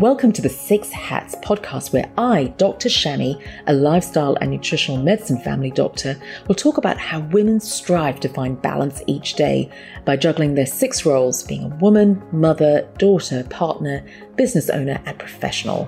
Welcome 0.00 0.32
to 0.32 0.40
the 0.40 0.48
Six 0.48 0.90
Hats 0.92 1.34
podcast, 1.44 1.92
where 1.92 2.10
I, 2.16 2.54
Dr. 2.56 2.88
Shami, 2.88 3.38
a 3.66 3.74
lifestyle 3.74 4.34
and 4.40 4.50
nutritional 4.50 4.96
medicine 4.96 5.38
family 5.40 5.70
doctor, 5.70 6.16
will 6.48 6.54
talk 6.54 6.78
about 6.78 6.96
how 6.96 7.20
women 7.20 7.60
strive 7.60 8.18
to 8.20 8.30
find 8.30 8.62
balance 8.62 9.02
each 9.06 9.34
day 9.34 9.68
by 10.06 10.16
juggling 10.16 10.54
their 10.54 10.64
six 10.64 11.04
roles 11.04 11.42
being 11.42 11.64
a 11.64 11.76
woman, 11.76 12.22
mother, 12.32 12.88
daughter, 12.96 13.44
partner, 13.50 14.02
business 14.36 14.70
owner, 14.70 15.02
and 15.04 15.18
professional. 15.18 15.86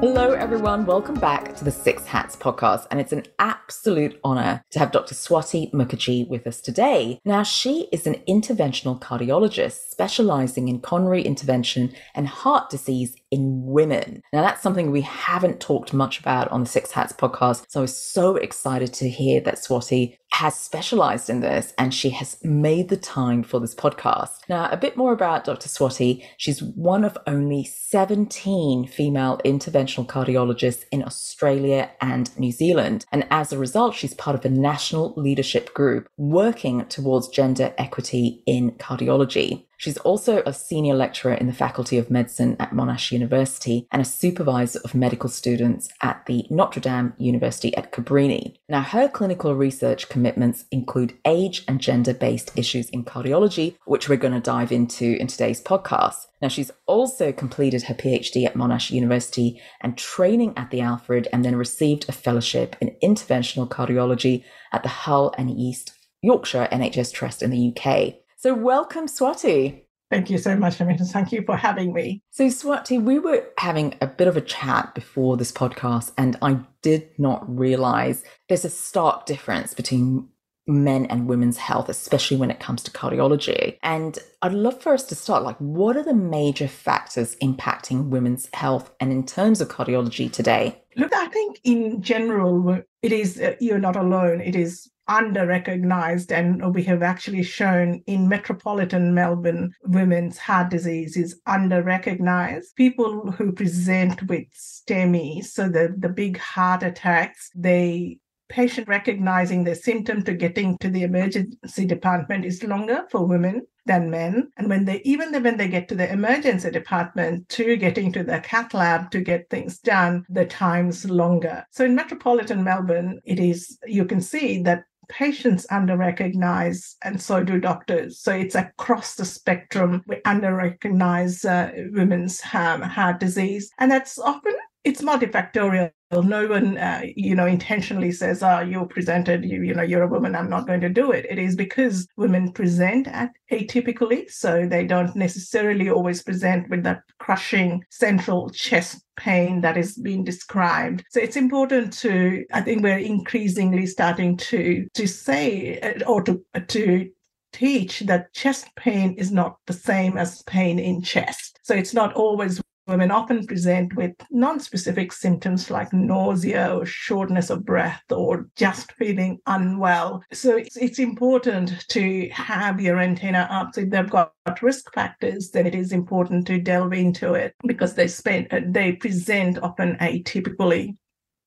Hello, 0.00 0.32
everyone. 0.32 0.86
Welcome 0.86 1.16
back 1.16 1.54
to 1.56 1.62
the 1.62 1.70
Six 1.70 2.06
Hats 2.06 2.34
podcast. 2.34 2.86
And 2.90 2.98
it's 2.98 3.12
an 3.12 3.24
absolute 3.38 4.18
honor 4.24 4.64
to 4.70 4.78
have 4.78 4.92
Dr. 4.92 5.14
Swati 5.14 5.70
Mukherjee 5.72 6.26
with 6.26 6.46
us 6.46 6.62
today. 6.62 7.20
Now, 7.26 7.42
she 7.42 7.86
is 7.92 8.06
an 8.06 8.14
interventional 8.26 8.98
cardiologist 8.98 9.90
specializing 9.90 10.68
in 10.68 10.80
coronary 10.80 11.20
intervention 11.20 11.92
and 12.14 12.26
heart 12.26 12.70
disease 12.70 13.14
in 13.30 13.64
women. 13.64 14.22
Now, 14.32 14.42
that's 14.42 14.62
something 14.62 14.90
we 14.90 15.02
haven't 15.02 15.60
talked 15.60 15.92
much 15.92 16.18
about 16.18 16.48
on 16.48 16.60
the 16.60 16.68
Six 16.68 16.90
Hats 16.90 17.12
podcast. 17.12 17.64
So 17.68 17.80
I 17.80 17.82
was 17.82 17.96
so 17.96 18.36
excited 18.36 18.92
to 18.94 19.08
hear 19.08 19.40
that 19.42 19.56
Swati 19.56 20.16
has 20.32 20.54
specialized 20.54 21.28
in 21.28 21.40
this 21.40 21.74
and 21.76 21.92
she 21.92 22.10
has 22.10 22.38
made 22.42 22.88
the 22.88 22.96
time 22.96 23.42
for 23.42 23.60
this 23.60 23.74
podcast. 23.74 24.48
Now, 24.48 24.68
a 24.70 24.76
bit 24.76 24.96
more 24.96 25.12
about 25.12 25.44
Dr. 25.44 25.68
Swati. 25.68 26.24
She's 26.36 26.62
one 26.62 27.04
of 27.04 27.18
only 27.26 27.64
17 27.64 28.86
female 28.86 29.40
interventional 29.44 30.06
cardiologists 30.06 30.84
in 30.90 31.04
Australia 31.04 31.90
and 32.00 32.36
New 32.38 32.52
Zealand. 32.52 33.04
And 33.12 33.26
as 33.30 33.52
a 33.52 33.58
result, 33.58 33.94
she's 33.94 34.14
part 34.14 34.36
of 34.36 34.44
a 34.44 34.48
national 34.48 35.14
leadership 35.16 35.74
group 35.74 36.08
working 36.16 36.86
towards 36.86 37.28
gender 37.28 37.74
equity 37.76 38.42
in 38.46 38.72
cardiology. 38.72 39.66
She's 39.80 39.96
also 39.96 40.42
a 40.44 40.52
senior 40.52 40.92
lecturer 40.92 41.32
in 41.32 41.46
the 41.46 41.54
Faculty 41.54 41.96
of 41.96 42.10
Medicine 42.10 42.54
at 42.60 42.72
Monash 42.72 43.12
University 43.12 43.88
and 43.90 44.02
a 44.02 44.04
supervisor 44.04 44.78
of 44.84 44.94
medical 44.94 45.30
students 45.30 45.88
at 46.02 46.26
the 46.26 46.44
Notre 46.50 46.82
Dame 46.82 47.14
University 47.16 47.74
at 47.74 47.90
Cabrini. 47.90 48.58
Now, 48.68 48.82
her 48.82 49.08
clinical 49.08 49.54
research 49.54 50.10
commitments 50.10 50.66
include 50.70 51.16
age 51.24 51.64
and 51.66 51.80
gender 51.80 52.12
based 52.12 52.52
issues 52.58 52.90
in 52.90 53.06
cardiology, 53.06 53.76
which 53.86 54.06
we're 54.06 54.16
going 54.16 54.34
to 54.34 54.40
dive 54.40 54.70
into 54.70 55.16
in 55.18 55.28
today's 55.28 55.62
podcast. 55.62 56.26
Now, 56.42 56.48
she's 56.48 56.70
also 56.84 57.32
completed 57.32 57.84
her 57.84 57.94
PhD 57.94 58.44
at 58.44 58.52
Monash 58.52 58.90
University 58.90 59.62
and 59.80 59.96
training 59.96 60.52
at 60.58 60.70
the 60.70 60.82
Alfred, 60.82 61.26
and 61.32 61.42
then 61.42 61.56
received 61.56 62.06
a 62.06 62.12
fellowship 62.12 62.76
in 62.82 62.96
interventional 63.02 63.66
cardiology 63.66 64.44
at 64.72 64.82
the 64.82 64.90
Hull 64.90 65.34
and 65.38 65.50
East 65.50 65.94
Yorkshire 66.20 66.68
NHS 66.70 67.14
Trust 67.14 67.42
in 67.42 67.50
the 67.50 67.74
UK. 67.74 68.20
So, 68.42 68.54
welcome, 68.54 69.06
Swati. 69.06 69.82
Thank 70.10 70.30
you 70.30 70.38
so 70.38 70.56
much, 70.56 70.80
Amita. 70.80 71.04
Thank 71.04 71.30
you 71.30 71.42
for 71.44 71.58
having 71.58 71.92
me. 71.92 72.22
So, 72.30 72.46
Swati, 72.46 72.98
we 72.98 73.18
were 73.18 73.46
having 73.58 73.96
a 74.00 74.06
bit 74.06 74.28
of 74.28 74.36
a 74.38 74.40
chat 74.40 74.94
before 74.94 75.36
this 75.36 75.52
podcast, 75.52 76.12
and 76.16 76.38
I 76.40 76.60
did 76.80 77.10
not 77.18 77.44
realize 77.46 78.24
there's 78.48 78.64
a 78.64 78.70
stark 78.70 79.26
difference 79.26 79.74
between 79.74 80.26
men 80.66 81.04
and 81.06 81.28
women's 81.28 81.58
health, 81.58 81.90
especially 81.90 82.38
when 82.38 82.50
it 82.50 82.60
comes 82.60 82.82
to 82.84 82.90
cardiology. 82.92 83.76
And 83.82 84.18
I'd 84.40 84.54
love 84.54 84.80
for 84.80 84.94
us 84.94 85.04
to 85.08 85.14
start 85.14 85.42
like, 85.42 85.58
what 85.58 85.98
are 85.98 86.02
the 86.02 86.14
major 86.14 86.68
factors 86.68 87.36
impacting 87.42 88.08
women's 88.08 88.48
health 88.54 88.90
and 89.00 89.12
in 89.12 89.26
terms 89.26 89.60
of 89.60 89.68
cardiology 89.68 90.32
today? 90.32 90.82
Look, 90.96 91.12
I 91.12 91.26
think 91.26 91.60
in 91.62 92.00
general, 92.00 92.80
it 93.02 93.12
is, 93.12 93.38
uh, 93.38 93.56
you're 93.60 93.78
not 93.78 93.96
alone. 93.96 94.40
It 94.40 94.56
is 94.56 94.90
under 95.10 95.44
recognized 95.44 96.30
and 96.30 96.72
we 96.74 96.84
have 96.84 97.02
actually 97.02 97.42
shown 97.42 98.00
in 98.06 98.28
metropolitan 98.28 99.12
melbourne 99.12 99.72
women's 99.82 100.38
heart 100.38 100.70
disease 100.70 101.16
is 101.16 101.40
under 101.46 101.82
recognized 101.82 102.74
people 102.76 103.32
who 103.32 103.50
present 103.52 104.22
with 104.28 104.44
STEMI 104.54 105.44
so 105.44 105.68
the, 105.68 105.94
the 105.98 106.08
big 106.08 106.38
heart 106.38 106.84
attacks 106.84 107.50
they 107.56 108.18
patient 108.48 108.88
recognizing 108.88 109.64
their 109.64 109.74
symptom 109.74 110.22
to 110.24 110.34
getting 110.34 110.76
to 110.78 110.90
the 110.90 111.02
emergency 111.02 111.86
department 111.86 112.44
is 112.44 112.62
longer 112.64 113.04
for 113.10 113.24
women 113.24 113.62
than 113.86 114.10
men. 114.10 114.50
And 114.58 114.68
when 114.68 114.84
they 114.84 115.00
even 115.02 115.32
when 115.42 115.56
they 115.56 115.68
get 115.68 115.88
to 115.88 115.94
the 115.94 116.12
emergency 116.12 116.70
department 116.70 117.48
to 117.50 117.76
getting 117.76 118.12
to 118.12 118.22
the 118.22 118.40
cath 118.40 118.74
lab 118.74 119.10
to 119.12 119.20
get 119.20 119.48
things 119.48 119.78
done 119.78 120.26
the 120.28 120.44
time's 120.44 121.08
longer. 121.08 121.64
So 121.70 121.84
in 121.84 121.94
metropolitan 121.94 122.62
melbourne 122.62 123.20
it 123.24 123.38
is 123.38 123.78
you 123.86 124.04
can 124.04 124.20
see 124.20 124.62
that 124.62 124.84
patients 125.10 125.66
under 125.70 125.96
recognize 125.96 126.96
and 127.02 127.20
so 127.20 127.44
do 127.44 127.60
doctors. 127.60 128.20
So 128.20 128.32
it's 128.32 128.54
across 128.54 129.16
the 129.16 129.24
spectrum. 129.24 130.02
We 130.06 130.20
under 130.24 130.54
recognize 130.54 131.44
uh, 131.44 131.72
women's 131.92 132.40
um, 132.52 132.82
heart 132.82 133.20
disease. 133.20 133.70
And 133.78 133.90
that's 133.90 134.18
often 134.18 134.54
it's 134.84 135.02
multifactorial. 135.02 135.92
No 136.12 136.48
one, 136.48 136.76
uh, 136.76 137.02
you 137.14 137.36
know, 137.36 137.46
intentionally 137.46 138.10
says, 138.10 138.42
"Oh, 138.42 138.60
you're 138.60 138.86
presented, 138.86 139.44
you, 139.44 139.62
you 139.62 139.74
know, 139.74 139.82
you're 139.82 140.02
a 140.02 140.08
woman. 140.08 140.34
I'm 140.34 140.50
not 140.50 140.66
going 140.66 140.80
to 140.80 140.88
do 140.88 141.12
it." 141.12 141.26
It 141.30 141.38
is 141.38 141.54
because 141.54 142.08
women 142.16 142.50
present 142.50 143.06
at 143.08 143.30
atypically, 143.52 144.28
so 144.28 144.66
they 144.66 144.84
don't 144.84 145.14
necessarily 145.14 145.88
always 145.88 146.22
present 146.22 146.68
with 146.68 146.82
that 146.82 147.02
crushing 147.20 147.84
central 147.90 148.50
chest 148.50 149.04
pain 149.16 149.60
that 149.60 149.76
is 149.76 149.96
being 149.98 150.24
described. 150.24 151.04
So 151.10 151.20
it's 151.20 151.36
important 151.36 151.92
to, 151.98 152.44
I 152.52 152.62
think, 152.62 152.82
we're 152.82 152.98
increasingly 152.98 153.86
starting 153.86 154.36
to 154.38 154.86
to 154.94 155.06
say 155.06 155.78
uh, 155.80 156.04
or 156.06 156.22
to 156.22 156.42
to 156.68 157.08
teach 157.52 158.00
that 158.00 158.32
chest 158.32 158.66
pain 158.76 159.14
is 159.14 159.30
not 159.30 159.56
the 159.66 159.72
same 159.72 160.16
as 160.16 160.42
pain 160.42 160.78
in 160.78 161.02
chest. 161.02 161.60
So 161.62 161.74
it's 161.74 161.94
not 161.94 162.14
always 162.14 162.60
Women 162.86 163.10
often 163.10 163.46
present 163.46 163.94
with 163.94 164.12
non-specific 164.30 165.12
symptoms 165.12 165.70
like 165.70 165.92
nausea 165.92 166.74
or 166.74 166.86
shortness 166.86 167.50
of 167.50 167.64
breath 167.64 168.02
or 168.10 168.48
just 168.56 168.92
feeling 168.92 169.38
unwell. 169.46 170.24
So 170.32 170.56
it's, 170.56 170.76
it's 170.76 170.98
important 170.98 171.86
to 171.88 172.28
have 172.30 172.80
your 172.80 172.98
antenna 172.98 173.46
up. 173.50 173.74
So 173.74 173.82
if 173.82 173.90
they've 173.90 174.10
got 174.10 174.32
risk 174.60 174.92
factors, 174.92 175.50
then 175.50 175.66
it 175.66 175.74
is 175.74 175.92
important 175.92 176.46
to 176.48 176.60
delve 176.60 176.92
into 176.92 177.34
it 177.34 177.54
because 177.66 177.94
they 177.94 178.08
spend 178.08 178.48
uh, 178.50 178.60
they 178.66 178.92
present 178.92 179.58
often 179.62 179.96
atypically. 179.96 180.96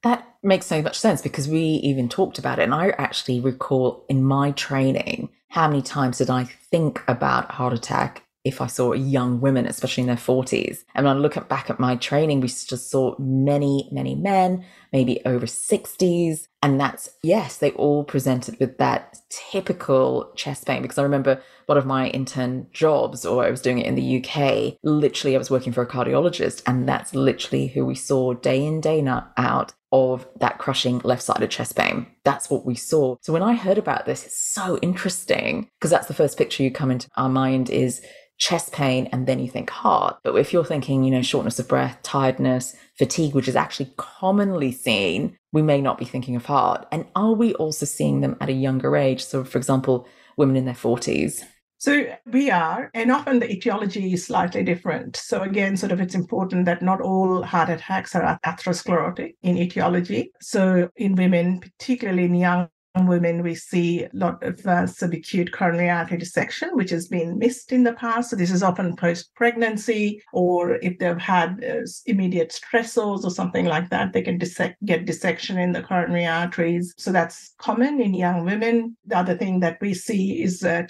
That 0.03 0.27
makes 0.43 0.65
so 0.65 0.81
much 0.81 0.99
sense 0.99 1.21
because 1.21 1.47
we 1.47 1.59
even 1.59 2.09
talked 2.09 2.37
about 2.37 2.59
it. 2.59 2.63
And 2.63 2.73
I 2.73 2.89
actually 2.91 3.39
recall 3.39 4.05
in 4.09 4.23
my 4.23 4.51
training 4.51 5.29
how 5.49 5.67
many 5.67 5.81
times 5.81 6.17
did 6.17 6.29
I 6.29 6.45
think 6.45 7.01
about 7.07 7.51
heart 7.51 7.73
attack 7.73 8.23
if 8.43 8.59
I 8.59 8.67
saw 8.67 8.93
young 8.93 9.39
women, 9.39 9.65
especially 9.65 10.01
in 10.01 10.07
their 10.07 10.17
40s. 10.17 10.83
And 10.95 11.05
when 11.05 11.15
I 11.15 11.19
look 11.19 11.37
at, 11.37 11.47
back 11.47 11.69
at 11.69 11.79
my 11.79 11.95
training, 11.95 12.41
we 12.41 12.47
just 12.47 12.91
saw 12.91 13.15
many, 13.17 13.87
many 13.91 14.15
men, 14.15 14.65
maybe 14.93 15.19
over 15.25 15.45
60s. 15.45 16.47
And 16.61 16.79
that's, 16.79 17.09
yes, 17.23 17.57
they 17.57 17.71
all 17.71 18.05
presented 18.05 18.57
with 18.59 18.77
that 18.77 19.17
typical 19.29 20.31
chest 20.35 20.65
pain. 20.65 20.81
Because 20.81 20.97
I 20.97 21.03
remember 21.03 21.41
one 21.65 21.77
of 21.77 21.85
my 21.85 22.07
intern 22.09 22.67
jobs, 22.71 23.25
or 23.25 23.43
I 23.43 23.49
was 23.49 23.61
doing 23.61 23.79
it 23.79 23.87
in 23.87 23.95
the 23.95 24.23
UK, 24.23 24.77
literally, 24.83 25.35
I 25.35 25.39
was 25.39 25.51
working 25.51 25.73
for 25.73 25.81
a 25.81 25.87
cardiologist. 25.87 26.61
And 26.65 26.87
that's 26.87 27.13
literally 27.13 27.67
who 27.67 27.85
we 27.85 27.95
saw 27.95 28.33
day 28.33 28.63
in, 28.63 28.79
day 28.79 29.05
out 29.05 29.73
of 29.91 30.27
that 30.39 30.57
crushing 30.57 30.99
left 31.03 31.23
sided 31.23 31.51
chest 31.51 31.75
pain. 31.75 32.07
That's 32.23 32.49
what 32.49 32.65
we 32.65 32.75
saw. 32.75 33.17
So 33.21 33.33
when 33.33 33.43
I 33.43 33.53
heard 33.53 33.77
about 33.77 34.05
this, 34.05 34.25
it's 34.25 34.39
so 34.39 34.77
interesting 34.81 35.69
because 35.79 35.91
that's 35.91 36.07
the 36.07 36.13
first 36.13 36.37
picture 36.37 36.63
you 36.63 36.71
come 36.71 36.91
into 36.91 37.09
our 37.15 37.29
mind 37.29 37.69
is 37.69 38.01
chest 38.39 38.71
pain 38.73 39.07
and 39.11 39.27
then 39.27 39.39
you 39.39 39.49
think 39.49 39.69
heart. 39.69 40.17
But 40.23 40.35
if 40.35 40.51
you're 40.51 40.65
thinking, 40.65 41.03
you 41.03 41.11
know, 41.11 41.21
shortness 41.21 41.59
of 41.59 41.67
breath, 41.67 41.99
tiredness, 42.03 42.75
fatigue, 42.97 43.35
which 43.35 43.47
is 43.47 43.55
actually 43.55 43.93
commonly 43.95 44.71
seen, 44.83 45.37
we 45.51 45.61
may 45.61 45.81
not 45.81 45.97
be 45.97 46.05
thinking 46.05 46.35
of 46.35 46.45
heart. 46.45 46.85
And 46.91 47.05
are 47.15 47.33
we 47.33 47.53
also 47.55 47.85
seeing 47.85 48.21
them 48.21 48.37
at 48.41 48.49
a 48.49 48.53
younger 48.53 48.95
age? 48.95 49.23
So, 49.23 49.43
for 49.43 49.57
example, 49.57 50.07
women 50.37 50.55
in 50.55 50.65
their 50.65 50.73
40s. 50.73 51.43
So 51.77 52.05
we 52.25 52.49
are, 52.49 52.89
and 52.93 53.11
often 53.11 53.39
the 53.39 53.51
etiology 53.51 54.13
is 54.13 54.25
slightly 54.25 54.63
different. 54.63 55.17
So 55.17 55.41
again, 55.41 55.75
sort 55.75 55.91
of 55.91 55.99
it's 55.99 56.15
important 56.15 56.63
that 56.63 56.81
not 56.81 57.01
all 57.01 57.43
heart 57.43 57.67
attacks 57.67 58.15
are 58.15 58.39
atherosclerotic 58.45 59.35
in 59.41 59.57
etiology. 59.57 60.31
So 60.39 60.89
in 60.95 61.15
women, 61.15 61.59
particularly 61.59 62.23
in 62.23 62.35
young 62.35 62.69
women, 62.95 63.41
we 63.41 63.55
see 63.55 64.03
a 64.03 64.09
lot 64.13 64.43
of 64.43 64.59
uh, 64.59 64.83
subacute 64.83 65.51
coronary 65.51 65.89
artery 65.89 66.17
dissection, 66.17 66.69
which 66.73 66.91
has 66.91 67.07
been 67.07 67.37
missed 67.39 67.71
in 67.71 67.83
the 67.83 67.93
past. 67.93 68.29
So 68.29 68.35
this 68.35 68.51
is 68.51 68.61
often 68.61 68.95
post-pregnancy, 68.95 70.21
or 70.31 70.75
if 70.75 70.99
they've 70.99 71.17
had 71.17 71.63
uh, 71.63 71.81
immediate 72.05 72.49
stressors 72.49 73.23
or 73.23 73.31
something 73.31 73.65
like 73.65 73.89
that, 73.89 74.13
they 74.13 74.21
can 74.21 74.37
dissect, 74.37 74.83
get 74.85 75.05
dissection 75.05 75.57
in 75.57 75.71
the 75.71 75.81
coronary 75.81 76.27
arteries. 76.27 76.93
So 76.97 77.11
that's 77.11 77.55
common 77.57 77.99
in 77.99 78.13
young 78.13 78.45
women. 78.45 78.95
The 79.05 79.17
other 79.17 79.37
thing 79.37 79.59
that 79.61 79.79
we 79.81 79.93
see 79.93 80.43
is 80.43 80.63
uh, 80.63 80.83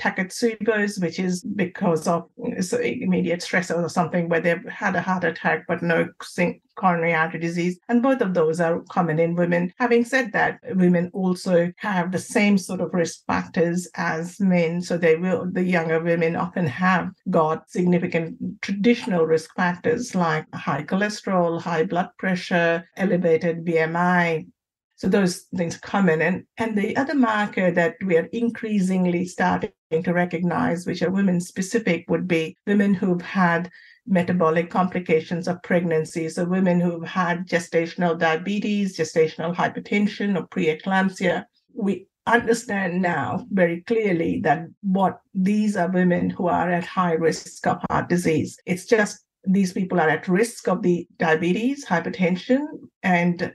which 1.00 1.20
is 1.20 1.44
because 1.44 2.08
of 2.08 2.30
so 2.62 2.78
immediate 2.80 3.40
stressors 3.40 3.84
or 3.84 3.90
something 3.90 4.30
where 4.30 4.42
they've 4.42 4.66
had 4.68 4.96
a 4.96 5.02
heart 5.02 5.24
attack 5.24 5.66
but 5.68 5.82
no 5.82 6.08
coronary 6.76 7.14
artery 7.14 7.40
disease. 7.40 7.80
And 7.90 8.02
both 8.02 8.22
of 8.22 8.34
those 8.34 8.60
are 8.60 8.82
common 8.90 9.20
in 9.20 9.36
women. 9.36 9.74
Having 9.78 10.06
said 10.06 10.32
that, 10.34 10.60
women 10.76 11.10
also 11.14 11.72
have 11.78 12.12
the 12.12 12.20
same 12.20 12.58
sort 12.58 12.82
of 12.82 12.94
risk 12.94 13.26
factors 13.26 13.88
as 13.96 14.40
men. 14.40 14.82
So 14.82 14.98
they 14.98 15.16
will, 15.16 15.50
the 15.52 15.64
younger 15.64 16.00
women 16.00 16.36
often 16.36 16.68
have 16.68 17.12
got 17.30 17.70
significant 17.70 18.62
traditional 18.62 19.26
risk 19.26 19.56
factors 19.56 20.16
like 20.16 20.46
high 20.54 20.84
cholesterol, 20.84 21.62
high 21.62 21.86
blood 21.86 22.10
pressure, 22.18 22.88
elevated 22.98 23.66
BMI, 23.66 24.46
so 25.04 25.10
those 25.10 25.48
things 25.54 25.78
come 25.78 26.08
in. 26.08 26.22
And, 26.22 26.46
and 26.58 26.78
the 26.78 26.96
other 26.96 27.14
marker 27.14 27.72
that 27.72 27.96
we 28.06 28.18
are 28.18 28.30
increasingly 28.32 29.26
starting 29.26 29.72
to 29.92 30.14
recognize, 30.14 30.86
which 30.86 31.02
are 31.02 31.12
women 31.12 31.42
specific, 31.42 32.06
would 32.10 32.26
be 32.26 32.56
women 32.66 32.94
who've 32.94 33.22
had 33.22 33.70
metabolic 34.06 34.70
complications 34.70 35.48
of 35.48 35.62
pregnancy. 35.64 36.30
So 36.30 36.46
women 36.46 36.80
who've 36.80 37.08
had 37.08 37.48
gestational 37.48 38.18
diabetes, 38.18 38.98
gestational 38.98 39.56
hypertension, 39.56 40.38
or 40.38 40.48
preeclampsia. 40.48 41.46
We 41.74 42.08
understand 42.26 43.02
now 43.02 43.46
very 43.52 43.82
clearly 43.82 44.40
that 44.42 44.66
what 44.82 45.20
these 45.34 45.76
are 45.76 45.90
women 45.90 46.30
who 46.30 46.48
are 46.48 46.70
at 46.70 46.86
high 46.86 47.14
risk 47.14 47.66
of 47.68 47.82
heart 47.90 48.10
disease. 48.10 48.58
It's 48.66 48.86
just 48.86 49.24
these 49.46 49.74
people 49.74 50.00
are 50.00 50.10
at 50.10 50.28
risk 50.28 50.68
of 50.68 50.82
the 50.82 51.08
diabetes, 51.18 51.86
hypertension, 51.86 52.66
and 53.02 53.54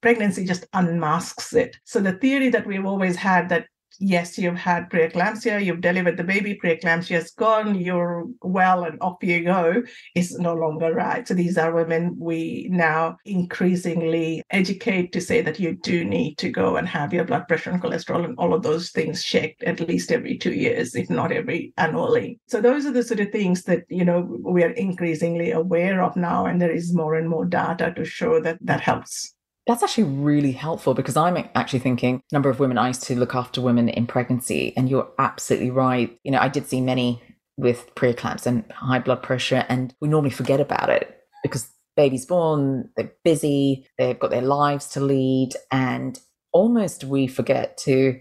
pregnancy 0.00 0.44
just 0.46 0.66
unmasks 0.72 1.52
it. 1.52 1.76
So 1.84 2.00
the 2.00 2.12
theory 2.12 2.48
that 2.50 2.66
we've 2.66 2.86
always 2.86 3.16
had 3.16 3.48
that 3.50 3.66
yes, 3.98 4.38
you've 4.38 4.56
had 4.56 4.90
preeclampsia, 4.90 5.64
you've 5.64 5.80
delivered 5.80 6.16
the 6.16 6.24
baby, 6.24 6.58
preeclampsia 6.62 7.18
is 7.18 7.30
gone, 7.32 7.74
you're 7.74 8.26
well, 8.42 8.84
and 8.84 8.98
off 9.00 9.16
you 9.22 9.44
go, 9.44 9.82
is 10.14 10.38
no 10.38 10.54
longer 10.54 10.92
right. 10.94 11.26
So 11.26 11.34
these 11.34 11.58
are 11.58 11.74
women 11.74 12.16
we 12.18 12.68
now 12.70 13.16
increasingly 13.24 14.42
educate 14.50 15.12
to 15.12 15.20
say 15.20 15.42
that 15.42 15.60
you 15.60 15.76
do 15.76 16.04
need 16.04 16.38
to 16.38 16.50
go 16.50 16.76
and 16.76 16.88
have 16.88 17.12
your 17.12 17.24
blood 17.24 17.46
pressure 17.48 17.70
and 17.70 17.82
cholesterol 17.82 18.24
and 18.24 18.38
all 18.38 18.54
of 18.54 18.62
those 18.62 18.90
things 18.90 19.22
checked 19.22 19.62
at 19.62 19.86
least 19.86 20.10
every 20.10 20.36
two 20.36 20.52
years, 20.52 20.94
if 20.94 21.08
not 21.10 21.32
every 21.32 21.72
annually. 21.76 22.38
So 22.48 22.60
those 22.60 22.86
are 22.86 22.92
the 22.92 23.02
sort 23.02 23.20
of 23.20 23.30
things 23.30 23.62
that, 23.64 23.84
you 23.88 24.04
know, 24.04 24.20
we 24.40 24.64
are 24.64 24.70
increasingly 24.70 25.52
aware 25.52 26.02
of 26.02 26.16
now, 26.16 26.46
and 26.46 26.60
there 26.60 26.70
is 26.70 26.94
more 26.94 27.14
and 27.14 27.28
more 27.28 27.44
data 27.44 27.92
to 27.96 28.04
show 28.04 28.40
that 28.40 28.58
that 28.62 28.80
helps. 28.80 29.35
That's 29.66 29.82
actually 29.82 30.04
really 30.04 30.52
helpful 30.52 30.94
because 30.94 31.16
I'm 31.16 31.36
actually 31.56 31.80
thinking 31.80 32.22
number 32.30 32.48
of 32.48 32.60
women 32.60 32.78
I 32.78 32.88
used 32.88 33.02
to 33.04 33.18
look 33.18 33.34
after 33.34 33.60
women 33.60 33.88
in 33.88 34.06
pregnancy, 34.06 34.72
and 34.76 34.88
you're 34.88 35.08
absolutely 35.18 35.70
right. 35.70 36.16
You 36.22 36.30
know, 36.30 36.38
I 36.38 36.48
did 36.48 36.68
see 36.68 36.80
many 36.80 37.20
with 37.56 37.92
preeclampsia 37.96 38.46
and 38.46 38.70
high 38.70 39.00
blood 39.00 39.22
pressure, 39.22 39.66
and 39.68 39.92
we 40.00 40.08
normally 40.08 40.30
forget 40.30 40.60
about 40.60 40.88
it 40.88 41.18
because 41.42 41.68
baby's 41.96 42.26
born, 42.26 42.90
they're 42.96 43.12
busy, 43.24 43.88
they've 43.98 44.18
got 44.18 44.30
their 44.30 44.42
lives 44.42 44.86
to 44.90 45.00
lead, 45.00 45.54
and 45.72 46.20
almost 46.52 47.02
we 47.02 47.26
forget 47.26 47.76
to 47.78 48.20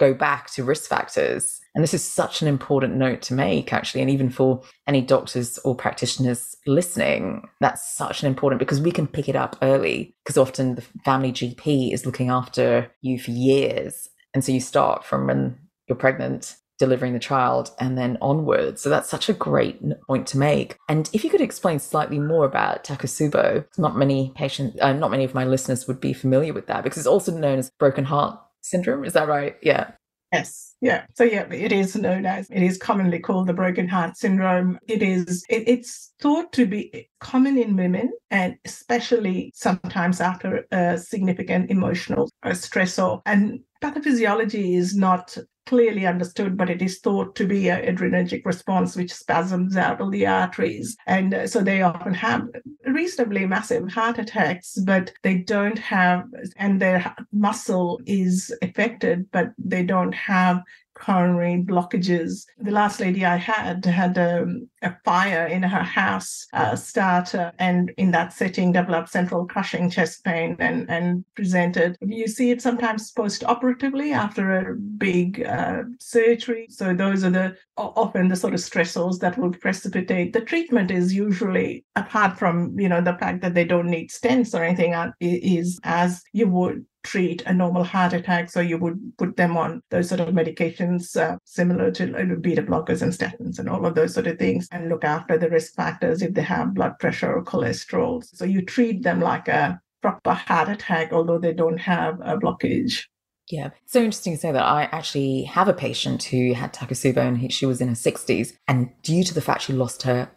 go 0.00 0.14
back 0.14 0.50
to 0.52 0.64
risk 0.64 0.88
factors. 0.88 1.57
And 1.74 1.82
this 1.82 1.94
is 1.94 2.04
such 2.04 2.42
an 2.42 2.48
important 2.48 2.96
note 2.96 3.22
to 3.22 3.34
make, 3.34 3.72
actually. 3.72 4.00
And 4.00 4.10
even 4.10 4.30
for 4.30 4.62
any 4.86 5.00
doctors 5.00 5.58
or 5.58 5.74
practitioners 5.74 6.56
listening, 6.66 7.48
that's 7.60 7.96
such 7.96 8.22
an 8.22 8.28
important 8.28 8.58
because 8.58 8.80
we 8.80 8.90
can 8.90 9.06
pick 9.06 9.28
it 9.28 9.36
up 9.36 9.56
early 9.62 10.16
because 10.24 10.38
often 10.38 10.74
the 10.74 10.82
family 11.04 11.32
GP 11.32 11.92
is 11.92 12.06
looking 12.06 12.30
after 12.30 12.90
you 13.00 13.18
for 13.18 13.30
years. 13.30 14.08
And 14.34 14.44
so 14.44 14.52
you 14.52 14.60
start 14.60 15.04
from 15.04 15.26
when 15.26 15.58
you're 15.86 15.96
pregnant 15.96 16.56
delivering 16.78 17.12
the 17.12 17.18
child 17.18 17.72
and 17.78 17.98
then 17.98 18.16
onwards. 18.22 18.80
So 18.80 18.88
that's 18.88 19.10
such 19.10 19.28
a 19.28 19.32
great 19.32 19.82
point 20.06 20.26
to 20.28 20.38
make. 20.38 20.76
And 20.88 21.10
if 21.12 21.24
you 21.24 21.30
could 21.30 21.40
explain 21.40 21.78
slightly 21.80 22.18
more 22.18 22.44
about 22.44 22.84
Takotsubo, 22.84 23.66
not 23.76 23.96
many 23.96 24.32
patients, 24.36 24.78
uh, 24.80 24.92
not 24.92 25.10
many 25.10 25.24
of 25.24 25.34
my 25.34 25.44
listeners 25.44 25.88
would 25.88 26.00
be 26.00 26.12
familiar 26.12 26.52
with 26.52 26.66
that 26.68 26.84
because 26.84 26.98
it's 26.98 27.06
also 27.06 27.32
known 27.36 27.58
as 27.58 27.70
broken 27.78 28.04
heart 28.04 28.38
syndrome. 28.62 29.04
Is 29.04 29.12
that 29.14 29.28
right? 29.28 29.56
Yeah. 29.62 29.90
Yes. 30.32 30.74
Yeah. 30.80 31.06
So 31.14 31.24
yeah, 31.24 31.50
it 31.50 31.72
is 31.72 31.96
known 31.96 32.26
as 32.26 32.48
it 32.50 32.62
is 32.62 32.76
commonly 32.76 33.18
called 33.18 33.46
the 33.46 33.54
broken 33.54 33.88
heart 33.88 34.16
syndrome. 34.16 34.78
It 34.86 35.02
is 35.02 35.44
it, 35.48 35.64
it's 35.66 36.12
thought 36.20 36.52
to 36.52 36.66
be 36.66 37.08
common 37.20 37.56
in 37.56 37.76
women 37.76 38.12
and 38.30 38.56
especially 38.64 39.52
sometimes 39.54 40.20
after 40.20 40.66
a 40.70 40.98
significant 40.98 41.70
emotional 41.70 42.30
uh, 42.42 42.50
stressor. 42.50 43.22
And 43.24 43.60
pathophysiology 43.82 44.76
is 44.76 44.94
not 44.94 45.36
clearly 45.68 46.06
understood, 46.06 46.56
but 46.56 46.70
it 46.70 46.80
is 46.80 46.98
thought 47.00 47.36
to 47.36 47.46
be 47.46 47.68
an 47.68 47.84
adrenergic 47.84 48.42
response 48.46 48.96
which 48.96 49.12
spasms 49.12 49.76
out 49.76 50.00
of 50.00 50.10
the 50.10 50.26
arteries. 50.26 50.96
And 51.06 51.34
uh, 51.34 51.46
so 51.46 51.60
they 51.60 51.82
often 51.82 52.14
have 52.14 52.48
reasonably 52.86 53.44
massive 53.44 53.92
heart 53.92 54.18
attacks, 54.18 54.78
but 54.78 55.12
they 55.22 55.36
don't 55.36 55.78
have, 55.78 56.24
and 56.56 56.80
their 56.80 57.14
muscle 57.32 58.00
is 58.06 58.50
affected, 58.62 59.30
but 59.30 59.50
they 59.58 59.82
don't 59.82 60.14
have 60.14 60.62
coronary 60.98 61.64
blockages. 61.66 62.44
The 62.58 62.70
last 62.70 63.00
lady 63.00 63.24
I 63.24 63.36
had 63.36 63.84
had 63.84 64.18
a, 64.18 64.42
um, 64.42 64.68
a 64.82 64.94
fire 65.04 65.46
in 65.46 65.62
her 65.62 65.82
house 65.82 66.46
uh, 66.52 66.76
start, 66.76 67.34
and 67.58 67.92
in 67.96 68.10
that 68.12 68.32
setting 68.32 68.72
developed 68.72 69.10
central 69.10 69.46
crushing 69.46 69.90
chest 69.90 70.24
pain 70.24 70.56
and, 70.58 70.88
and 70.90 71.24
presented. 71.34 71.96
You 72.00 72.28
see 72.28 72.50
it 72.50 72.62
sometimes 72.62 73.10
post-operatively 73.12 74.12
after 74.12 74.58
a 74.58 74.74
big 74.76 75.44
uh, 75.44 75.84
surgery. 75.98 76.66
So 76.70 76.94
those 76.94 77.24
are 77.24 77.30
the 77.30 77.56
often 77.76 78.28
the 78.28 78.36
sort 78.36 78.54
of 78.54 78.60
stressors 78.60 79.18
that 79.20 79.38
will 79.38 79.52
precipitate. 79.52 80.32
The 80.32 80.40
treatment 80.40 80.90
is 80.90 81.14
usually, 81.14 81.84
apart 81.96 82.38
from 82.38 82.78
you 82.78 82.88
know 82.88 83.00
the 83.00 83.14
fact 83.14 83.42
that 83.42 83.54
they 83.54 83.64
don't 83.64 83.90
need 83.90 84.10
stents 84.10 84.54
or 84.54 84.64
anything, 84.64 84.94
uh, 84.94 85.12
is 85.20 85.78
as 85.84 86.22
you 86.32 86.48
would 86.48 86.84
treat 87.08 87.42
a 87.46 87.54
normal 87.54 87.84
heart 87.84 88.12
attack. 88.12 88.50
So 88.50 88.60
you 88.60 88.76
would 88.78 88.98
put 89.16 89.36
them 89.36 89.56
on 89.56 89.82
those 89.90 90.10
sort 90.10 90.20
of 90.20 90.28
medications 90.28 91.16
uh, 91.16 91.38
similar 91.44 91.90
to 91.92 92.36
beta 92.36 92.62
blockers 92.62 93.00
and 93.00 93.12
statins 93.12 93.58
and 93.58 93.68
all 93.68 93.86
of 93.86 93.94
those 93.94 94.12
sort 94.12 94.26
of 94.26 94.38
things 94.38 94.68
and 94.70 94.90
look 94.90 95.04
after 95.04 95.38
the 95.38 95.48
risk 95.48 95.74
factors 95.74 96.20
if 96.20 96.34
they 96.34 96.42
have 96.42 96.74
blood 96.74 96.98
pressure 96.98 97.32
or 97.32 97.42
cholesterol. 97.42 98.22
So 98.22 98.44
you 98.44 98.62
treat 98.62 99.02
them 99.02 99.20
like 99.20 99.48
a 99.48 99.80
proper 100.02 100.34
heart 100.34 100.68
attack, 100.68 101.12
although 101.12 101.38
they 101.38 101.54
don't 101.54 101.78
have 101.78 102.20
a 102.20 102.36
blockage. 102.36 103.04
Yeah, 103.50 103.70
so 103.86 104.00
interesting 104.00 104.34
to 104.34 104.38
say 104.38 104.52
that 104.52 104.62
I 104.62 104.82
actually 104.92 105.44
have 105.44 105.68
a 105.68 105.72
patient 105.72 106.22
who 106.24 106.52
had 106.52 106.74
Takotsubo 106.74 107.16
and 107.16 107.50
she 107.50 107.64
was 107.64 107.80
in 107.80 107.88
her 107.88 107.94
60s. 107.94 108.52
And 108.68 108.90
due 109.02 109.24
to 109.24 109.32
the 109.32 109.40
fact 109.40 109.62
she 109.62 109.72
lost 109.72 110.02
her 110.02 110.30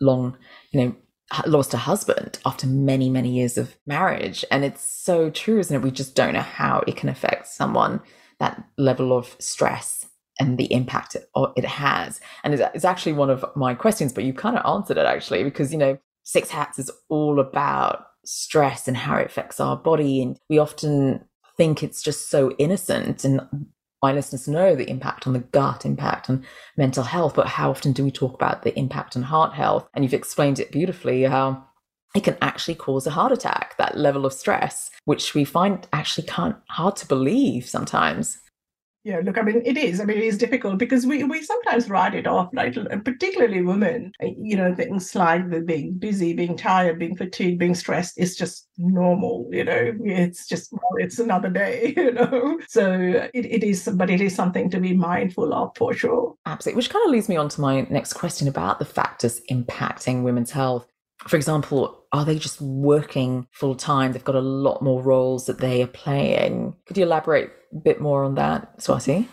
long, 0.00 0.36
you 0.72 0.80
know, 0.80 0.96
lost 1.46 1.74
a 1.74 1.78
husband 1.78 2.38
after 2.46 2.66
many, 2.66 3.10
many 3.10 3.30
years 3.30 3.58
of 3.58 3.76
marriage. 3.86 4.44
And 4.50 4.64
it's 4.64 4.82
so 4.82 5.30
true, 5.30 5.58
isn't 5.58 5.74
it? 5.74 5.82
We 5.82 5.90
just 5.90 6.14
don't 6.14 6.34
know 6.34 6.40
how 6.40 6.82
it 6.86 6.96
can 6.96 7.08
affect 7.08 7.48
someone, 7.48 8.00
that 8.38 8.64
level 8.78 9.16
of 9.16 9.36
stress 9.38 10.06
and 10.40 10.56
the 10.56 10.72
impact 10.72 11.16
it, 11.16 11.28
it 11.56 11.64
has. 11.64 12.20
And 12.44 12.54
it's 12.54 12.84
actually 12.84 13.12
one 13.12 13.28
of 13.30 13.44
my 13.56 13.74
questions, 13.74 14.12
but 14.12 14.24
you 14.24 14.32
kind 14.32 14.56
of 14.56 14.64
answered 14.64 14.96
it 14.96 15.06
actually, 15.06 15.44
because, 15.44 15.72
you 15.72 15.78
know, 15.78 15.98
Six 16.24 16.50
Hats 16.50 16.78
is 16.78 16.90
all 17.08 17.40
about 17.40 18.04
stress 18.24 18.86
and 18.86 18.96
how 18.96 19.16
it 19.16 19.26
affects 19.26 19.60
our 19.60 19.76
body. 19.76 20.22
And 20.22 20.38
we 20.48 20.58
often 20.58 21.24
think 21.56 21.82
it's 21.82 22.02
just 22.02 22.30
so 22.30 22.52
innocent 22.52 23.24
and 23.24 23.40
my 24.02 24.12
listeners 24.12 24.46
know 24.46 24.74
the 24.74 24.88
impact 24.88 25.26
on 25.26 25.32
the 25.32 25.40
gut, 25.40 25.84
impact 25.84 26.30
on 26.30 26.44
mental 26.76 27.04
health, 27.04 27.34
but 27.34 27.48
how 27.48 27.70
often 27.70 27.92
do 27.92 28.04
we 28.04 28.10
talk 28.10 28.34
about 28.34 28.62
the 28.62 28.76
impact 28.78 29.16
on 29.16 29.22
heart 29.22 29.54
health? 29.54 29.88
And 29.94 30.04
you've 30.04 30.14
explained 30.14 30.60
it 30.60 30.70
beautifully 30.70 31.24
how 31.24 31.64
it 32.14 32.24
can 32.24 32.38
actually 32.40 32.76
cause 32.76 33.06
a 33.06 33.10
heart 33.10 33.32
attack, 33.32 33.76
that 33.76 33.96
level 33.96 34.24
of 34.24 34.32
stress, 34.32 34.90
which 35.04 35.34
we 35.34 35.44
find 35.44 35.86
actually 35.92 36.26
can't 36.26 36.56
hard 36.70 36.96
to 36.96 37.06
believe 37.06 37.68
sometimes. 37.68 38.38
Yeah, 39.04 39.20
look, 39.24 39.38
I 39.38 39.42
mean, 39.42 39.62
it 39.64 39.78
is. 39.78 40.00
I 40.00 40.04
mean, 40.04 40.18
it 40.18 40.24
is 40.24 40.36
difficult 40.36 40.78
because 40.78 41.06
we, 41.06 41.24
we 41.24 41.42
sometimes 41.42 41.88
write 41.88 42.14
it 42.14 42.26
off, 42.26 42.50
right? 42.52 42.76
Particularly 43.04 43.62
women, 43.62 44.12
eh, 44.20 44.32
you 44.36 44.56
know, 44.56 44.74
things 44.74 45.14
like 45.14 45.48
the 45.50 45.60
being 45.60 45.94
busy, 45.94 46.34
being 46.34 46.56
tired, 46.56 46.98
being 46.98 47.16
fatigued, 47.16 47.58
being 47.58 47.74
stressed 47.74 48.18
is 48.18 48.36
just 48.36 48.68
normal, 48.76 49.48
you 49.52 49.64
know, 49.64 49.92
it's 50.04 50.46
just, 50.46 50.72
well, 50.72 50.82
it's 50.96 51.18
another 51.18 51.48
day, 51.48 51.94
you 51.96 52.12
know. 52.12 52.58
So 52.68 52.92
it, 53.32 53.46
it 53.46 53.64
is, 53.64 53.88
but 53.94 54.10
it 54.10 54.20
is 54.20 54.34
something 54.34 54.68
to 54.70 54.80
be 54.80 54.96
mindful 54.96 55.54
of 55.54 55.76
for 55.76 55.94
sure. 55.94 56.34
Absolutely. 56.44 56.76
Which 56.76 56.90
kind 56.90 57.04
of 57.06 57.12
leads 57.12 57.28
me 57.28 57.36
on 57.36 57.48
to 57.50 57.60
my 57.60 57.82
next 57.90 58.14
question 58.14 58.48
about 58.48 58.78
the 58.78 58.84
factors 58.84 59.40
impacting 59.50 60.22
women's 60.22 60.50
health 60.50 60.86
for 61.26 61.36
example, 61.36 62.04
are 62.12 62.24
they 62.24 62.38
just 62.38 62.60
working 62.60 63.46
full 63.50 63.74
time? 63.74 64.12
They've 64.12 64.24
got 64.24 64.34
a 64.34 64.40
lot 64.40 64.82
more 64.82 65.02
roles 65.02 65.46
that 65.46 65.58
they 65.58 65.82
are 65.82 65.88
playing. 65.88 66.74
Could 66.86 66.96
you 66.96 67.04
elaborate 67.04 67.50
a 67.72 67.76
bit 67.76 68.00
more 68.00 68.24
on 68.24 68.34
that, 68.36 68.78
Swati? 68.78 69.26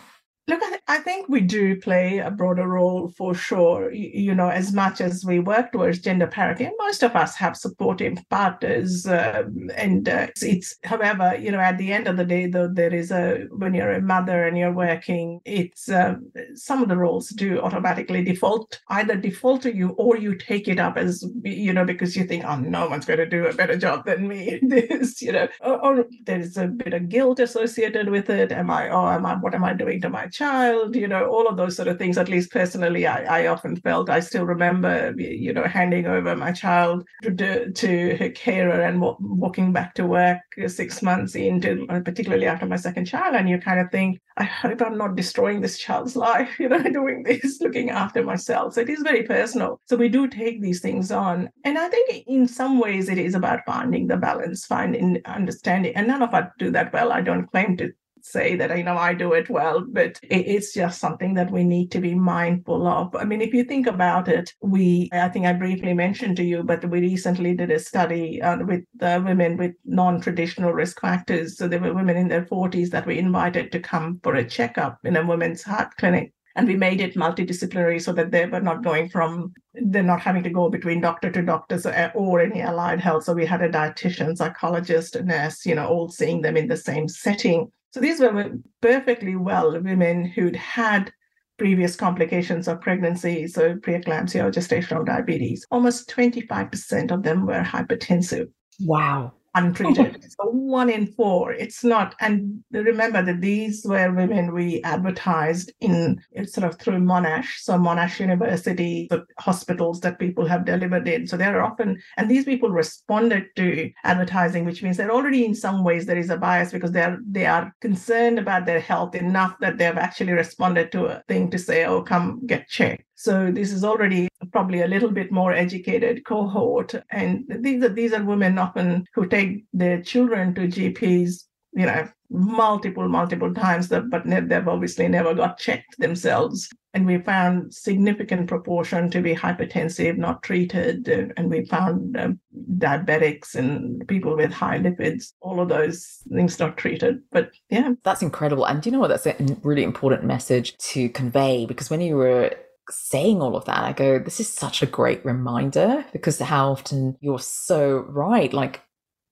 Look, 0.48 0.60
I, 0.62 0.78
I 0.86 0.98
think 0.98 1.28
we 1.28 1.40
do 1.40 1.80
play 1.80 2.18
a 2.18 2.30
broader 2.30 2.68
role 2.68 3.08
for 3.16 3.34
sure. 3.34 3.92
You, 3.92 4.10
you, 4.14 4.34
know, 4.34 4.48
as 4.48 4.72
much 4.72 5.00
as 5.00 5.24
we 5.24 5.40
work 5.40 5.72
towards 5.72 5.98
gender 5.98 6.28
parity, 6.28 6.64
and 6.64 6.74
most 6.78 7.02
of 7.02 7.16
us 7.16 7.34
have 7.34 7.56
supportive 7.56 8.18
partners. 8.30 9.06
Um, 9.06 9.70
and 9.74 10.08
uh, 10.08 10.28
it's, 10.28 10.42
it's, 10.44 10.76
however, 10.84 11.36
you 11.36 11.50
know, 11.50 11.58
at 11.58 11.78
the 11.78 11.92
end 11.92 12.06
of 12.06 12.16
the 12.16 12.24
day, 12.24 12.46
though, 12.46 12.68
there 12.68 12.94
is 12.94 13.10
a 13.10 13.46
when 13.50 13.74
you're 13.74 13.90
a 13.90 14.00
mother 14.00 14.46
and 14.46 14.56
you're 14.56 14.72
working, 14.72 15.40
it's 15.44 15.88
um, 15.88 16.30
some 16.54 16.80
of 16.80 16.88
the 16.88 16.96
roles 16.96 17.30
do 17.30 17.60
automatically 17.60 18.22
default 18.22 18.80
either 18.90 19.16
default 19.16 19.62
to 19.62 19.74
you 19.74 19.90
or 19.90 20.16
you 20.16 20.36
take 20.36 20.68
it 20.68 20.78
up 20.78 20.96
as 20.96 21.24
you 21.42 21.72
know 21.72 21.84
because 21.84 22.16
you 22.16 22.24
think, 22.24 22.44
oh, 22.44 22.56
no 22.56 22.88
one's 22.88 23.04
going 23.04 23.18
to 23.18 23.26
do 23.26 23.46
a 23.46 23.54
better 23.54 23.76
job 23.76 24.06
than 24.06 24.28
me. 24.28 24.60
this, 24.62 25.20
you 25.20 25.32
know, 25.32 25.48
or, 25.60 25.84
or 25.84 26.06
there's 26.24 26.56
a 26.56 26.68
bit 26.68 26.94
of 26.94 27.08
guilt 27.08 27.40
associated 27.40 28.10
with 28.10 28.30
it. 28.30 28.52
Am 28.52 28.70
I? 28.70 28.88
Oh, 28.90 29.08
am 29.08 29.26
I? 29.26 29.34
What 29.34 29.54
am 29.54 29.64
I 29.64 29.72
doing 29.72 30.00
to 30.02 30.08
my 30.08 30.28
child? 30.36 30.94
You 30.94 31.08
know, 31.08 31.26
all 31.26 31.46
of 31.46 31.56
those 31.56 31.76
sort 31.76 31.88
of 31.88 31.98
things. 31.98 32.18
At 32.18 32.28
least 32.28 32.50
personally, 32.50 33.06
I, 33.06 33.42
I 33.42 33.46
often 33.46 33.76
felt. 33.76 34.10
I 34.10 34.20
still 34.20 34.44
remember, 34.44 35.14
you 35.16 35.52
know, 35.52 35.64
handing 35.64 36.06
over 36.06 36.36
my 36.36 36.52
child 36.52 37.06
to, 37.22 37.70
to 37.70 38.16
her 38.16 38.30
carer 38.30 38.82
and 38.82 39.00
walking 39.00 39.72
back 39.72 39.94
to 39.94 40.06
work 40.06 40.38
uh, 40.62 40.68
six 40.68 41.02
months 41.02 41.34
into, 41.34 41.86
uh, 41.88 42.00
particularly 42.00 42.46
after 42.46 42.66
my 42.66 42.76
second 42.76 43.06
child, 43.06 43.34
and 43.34 43.48
you 43.48 43.58
kind 43.58 43.80
of 43.80 43.90
think, 43.90 44.20
I 44.36 44.44
hope 44.44 44.82
I'm 44.82 44.98
not 44.98 45.16
destroying 45.16 45.60
this 45.60 45.78
child's 45.78 46.16
life, 46.28 46.58
you 46.58 46.68
know, 46.68 46.82
doing 46.92 47.22
this, 47.22 47.60
looking 47.60 47.90
after 47.90 48.22
myself. 48.22 48.74
So 48.74 48.80
it 48.82 48.90
is 48.90 49.00
very 49.02 49.22
personal. 49.22 49.80
So 49.86 49.96
we 49.96 50.08
do 50.08 50.28
take 50.28 50.60
these 50.60 50.80
things 50.80 51.10
on. 51.10 51.50
And 51.64 51.78
I 51.78 51.88
think 51.88 52.24
in 52.26 52.46
some 52.46 52.78
ways 52.78 53.08
it 53.08 53.18
is 53.18 53.34
about 53.34 53.60
finding 53.66 54.06
the 54.06 54.16
balance, 54.16 54.66
finding 54.66 55.20
understanding. 55.24 55.94
And 55.96 56.06
none 56.06 56.22
of 56.22 56.34
us 56.34 56.50
do 56.58 56.70
that 56.72 56.92
well. 56.92 57.12
I 57.12 57.20
don't 57.20 57.50
claim 57.50 57.76
to 57.78 57.92
say 58.30 58.56
that 58.56 58.76
you 58.76 58.84
know 58.84 58.96
I 58.96 59.14
do 59.14 59.32
it 59.32 59.48
well, 59.48 59.84
but 59.88 60.18
it's 60.22 60.72
just 60.72 61.00
something 61.00 61.34
that 61.34 61.50
we 61.50 61.64
need 61.64 61.90
to 61.92 62.00
be 62.00 62.14
mindful 62.14 62.86
of. 62.86 63.14
I 63.14 63.24
mean, 63.24 63.40
if 63.40 63.54
you 63.54 63.64
think 63.64 63.86
about 63.86 64.28
it, 64.28 64.52
we 64.60 65.08
I 65.12 65.28
think 65.28 65.46
I 65.46 65.52
briefly 65.52 65.94
mentioned 65.94 66.36
to 66.36 66.44
you, 66.44 66.62
but 66.62 66.84
we 66.88 67.00
recently 67.00 67.54
did 67.54 67.70
a 67.70 67.78
study 67.78 68.42
uh, 68.42 68.58
with 68.64 68.84
uh, 69.00 69.20
women 69.24 69.56
with 69.56 69.74
non-traditional 69.84 70.72
risk 70.72 71.00
factors. 71.00 71.56
So 71.56 71.68
there 71.68 71.80
were 71.80 71.94
women 71.94 72.16
in 72.16 72.28
their 72.28 72.44
40s 72.44 72.90
that 72.90 73.06
we 73.06 73.18
invited 73.18 73.72
to 73.72 73.80
come 73.80 74.20
for 74.22 74.34
a 74.34 74.48
checkup 74.48 74.98
in 75.04 75.16
a 75.16 75.26
women's 75.26 75.62
heart 75.62 75.96
clinic 75.96 76.32
and 76.56 76.66
we 76.66 76.74
made 76.74 77.00
it 77.02 77.14
multidisciplinary 77.14 78.00
so 78.02 78.12
that 78.14 78.30
they 78.30 78.46
were 78.46 78.60
not 78.60 78.82
going 78.82 79.08
from 79.08 79.52
they're 79.74 80.02
not 80.02 80.22
having 80.22 80.42
to 80.42 80.50
go 80.50 80.70
between 80.70 81.00
doctor 81.00 81.30
to 81.30 81.42
doctor 81.42 81.78
uh, 81.84 82.10
or 82.14 82.40
any 82.40 82.62
allied 82.62 82.98
health 82.98 83.24
so 83.24 83.34
we 83.34 83.46
had 83.46 83.62
a 83.62 83.68
dietitian 83.68 84.36
psychologist 84.36 85.14
a 85.14 85.22
nurse 85.22 85.64
you 85.66 85.74
know 85.74 85.86
all 85.86 86.08
seeing 86.08 86.40
them 86.40 86.56
in 86.56 86.66
the 86.66 86.76
same 86.76 87.06
setting 87.06 87.70
so 87.90 88.00
these 88.00 88.20
were 88.20 88.52
perfectly 88.80 89.36
well 89.36 89.72
women 89.80 90.24
who'd 90.24 90.56
had 90.56 91.12
previous 91.58 91.96
complications 91.96 92.68
of 92.68 92.80
pregnancy, 92.80 93.46
so 93.46 93.76
preeclampsia 93.76 94.44
or 94.44 94.50
gestational 94.50 95.06
diabetes. 95.06 95.64
Almost 95.70 96.10
25% 96.10 97.10
of 97.10 97.22
them 97.22 97.46
were 97.46 97.62
hypertensive. 97.62 98.48
Wow 98.80 99.32
untreated. 99.56 100.24
so 100.38 100.50
one 100.50 100.90
in 100.90 101.06
four. 101.06 101.52
It's 101.52 101.82
not. 101.82 102.14
And 102.20 102.62
remember 102.70 103.22
that 103.22 103.40
these 103.40 103.84
were 103.84 104.12
women 104.12 104.52
we 104.52 104.82
advertised 104.82 105.72
in 105.80 106.20
sort 106.44 106.66
of 106.66 106.78
through 106.78 106.98
Monash, 106.98 107.58
so 107.58 107.74
Monash 107.74 108.20
University, 108.20 109.08
the 109.10 109.24
hospitals 109.38 110.00
that 110.00 110.18
people 110.18 110.46
have 110.46 110.64
delivered 110.64 111.08
in. 111.08 111.26
So 111.26 111.36
they're 111.36 111.62
often, 111.62 112.00
and 112.16 112.30
these 112.30 112.44
people 112.44 112.70
responded 112.70 113.46
to 113.56 113.90
advertising, 114.04 114.64
which 114.64 114.82
means 114.82 114.96
they're 114.96 115.12
already 115.12 115.44
in 115.44 115.54
some 115.54 115.82
ways 115.82 116.06
there 116.06 116.18
is 116.18 116.30
a 116.30 116.36
bias 116.36 116.72
because 116.72 116.92
they're 116.92 117.18
they 117.28 117.46
are 117.46 117.74
concerned 117.80 118.38
about 118.38 118.66
their 118.66 118.80
health 118.80 119.14
enough 119.14 119.56
that 119.60 119.78
they've 119.78 119.96
actually 119.96 120.32
responded 120.32 120.92
to 120.92 121.06
a 121.06 121.22
thing 121.28 121.50
to 121.50 121.58
say, 121.58 121.84
oh, 121.86 122.02
come 122.02 122.46
get 122.46 122.68
checked. 122.68 123.04
So 123.14 123.50
this 123.50 123.72
is 123.72 123.82
already 123.82 124.28
probably 124.52 124.82
a 124.82 124.88
little 124.88 125.10
bit 125.10 125.30
more 125.30 125.52
educated 125.52 126.24
cohort. 126.24 126.94
And 127.10 127.44
these 127.48 127.82
are 127.84 127.88
these 127.88 128.12
are 128.12 128.24
women 128.24 128.58
often 128.58 129.04
who 129.14 129.26
take 129.26 129.64
their 129.72 130.02
children 130.02 130.54
to 130.54 130.68
GPs, 130.68 131.44
you 131.72 131.86
know, 131.86 132.08
multiple, 132.30 133.08
multiple 133.08 133.52
times, 133.52 133.88
but 133.88 134.22
they've 134.24 134.68
obviously 134.68 135.08
never 135.08 135.34
got 135.34 135.58
checked 135.58 135.98
themselves. 135.98 136.68
And 136.94 137.06
we 137.06 137.18
found 137.18 137.74
significant 137.74 138.48
proportion 138.48 139.10
to 139.10 139.20
be 139.20 139.34
hypertensive, 139.34 140.16
not 140.16 140.42
treated. 140.42 141.08
And 141.08 141.50
we 141.50 141.66
found 141.66 142.16
um, 142.16 142.40
diabetics 142.78 143.54
and 143.54 144.06
people 144.08 144.34
with 144.34 144.52
high 144.52 144.78
lipids, 144.78 145.32
all 145.40 145.60
of 145.60 145.68
those 145.68 146.22
things 146.32 146.58
not 146.58 146.78
treated. 146.78 147.20
But 147.30 147.50
yeah. 147.68 147.92
That's 148.02 148.22
incredible. 148.22 148.64
And 148.64 148.84
you 148.84 148.92
know 148.92 149.00
what? 149.00 149.08
That's 149.08 149.26
a 149.26 149.36
really 149.62 149.82
important 149.82 150.24
message 150.24 150.76
to 150.78 151.10
convey 151.10 151.66
because 151.66 151.90
when 151.90 152.00
you 152.00 152.16
were 152.16 152.56
saying 152.90 153.42
all 153.42 153.56
of 153.56 153.64
that, 153.66 153.84
I 153.84 153.92
go, 153.92 154.18
this 154.18 154.40
is 154.40 154.52
such 154.52 154.82
a 154.82 154.86
great 154.86 155.24
reminder 155.24 156.04
because 156.12 156.38
how 156.38 156.70
often 156.70 157.16
you're 157.20 157.38
so 157.38 158.04
right. 158.08 158.52
Like, 158.52 158.82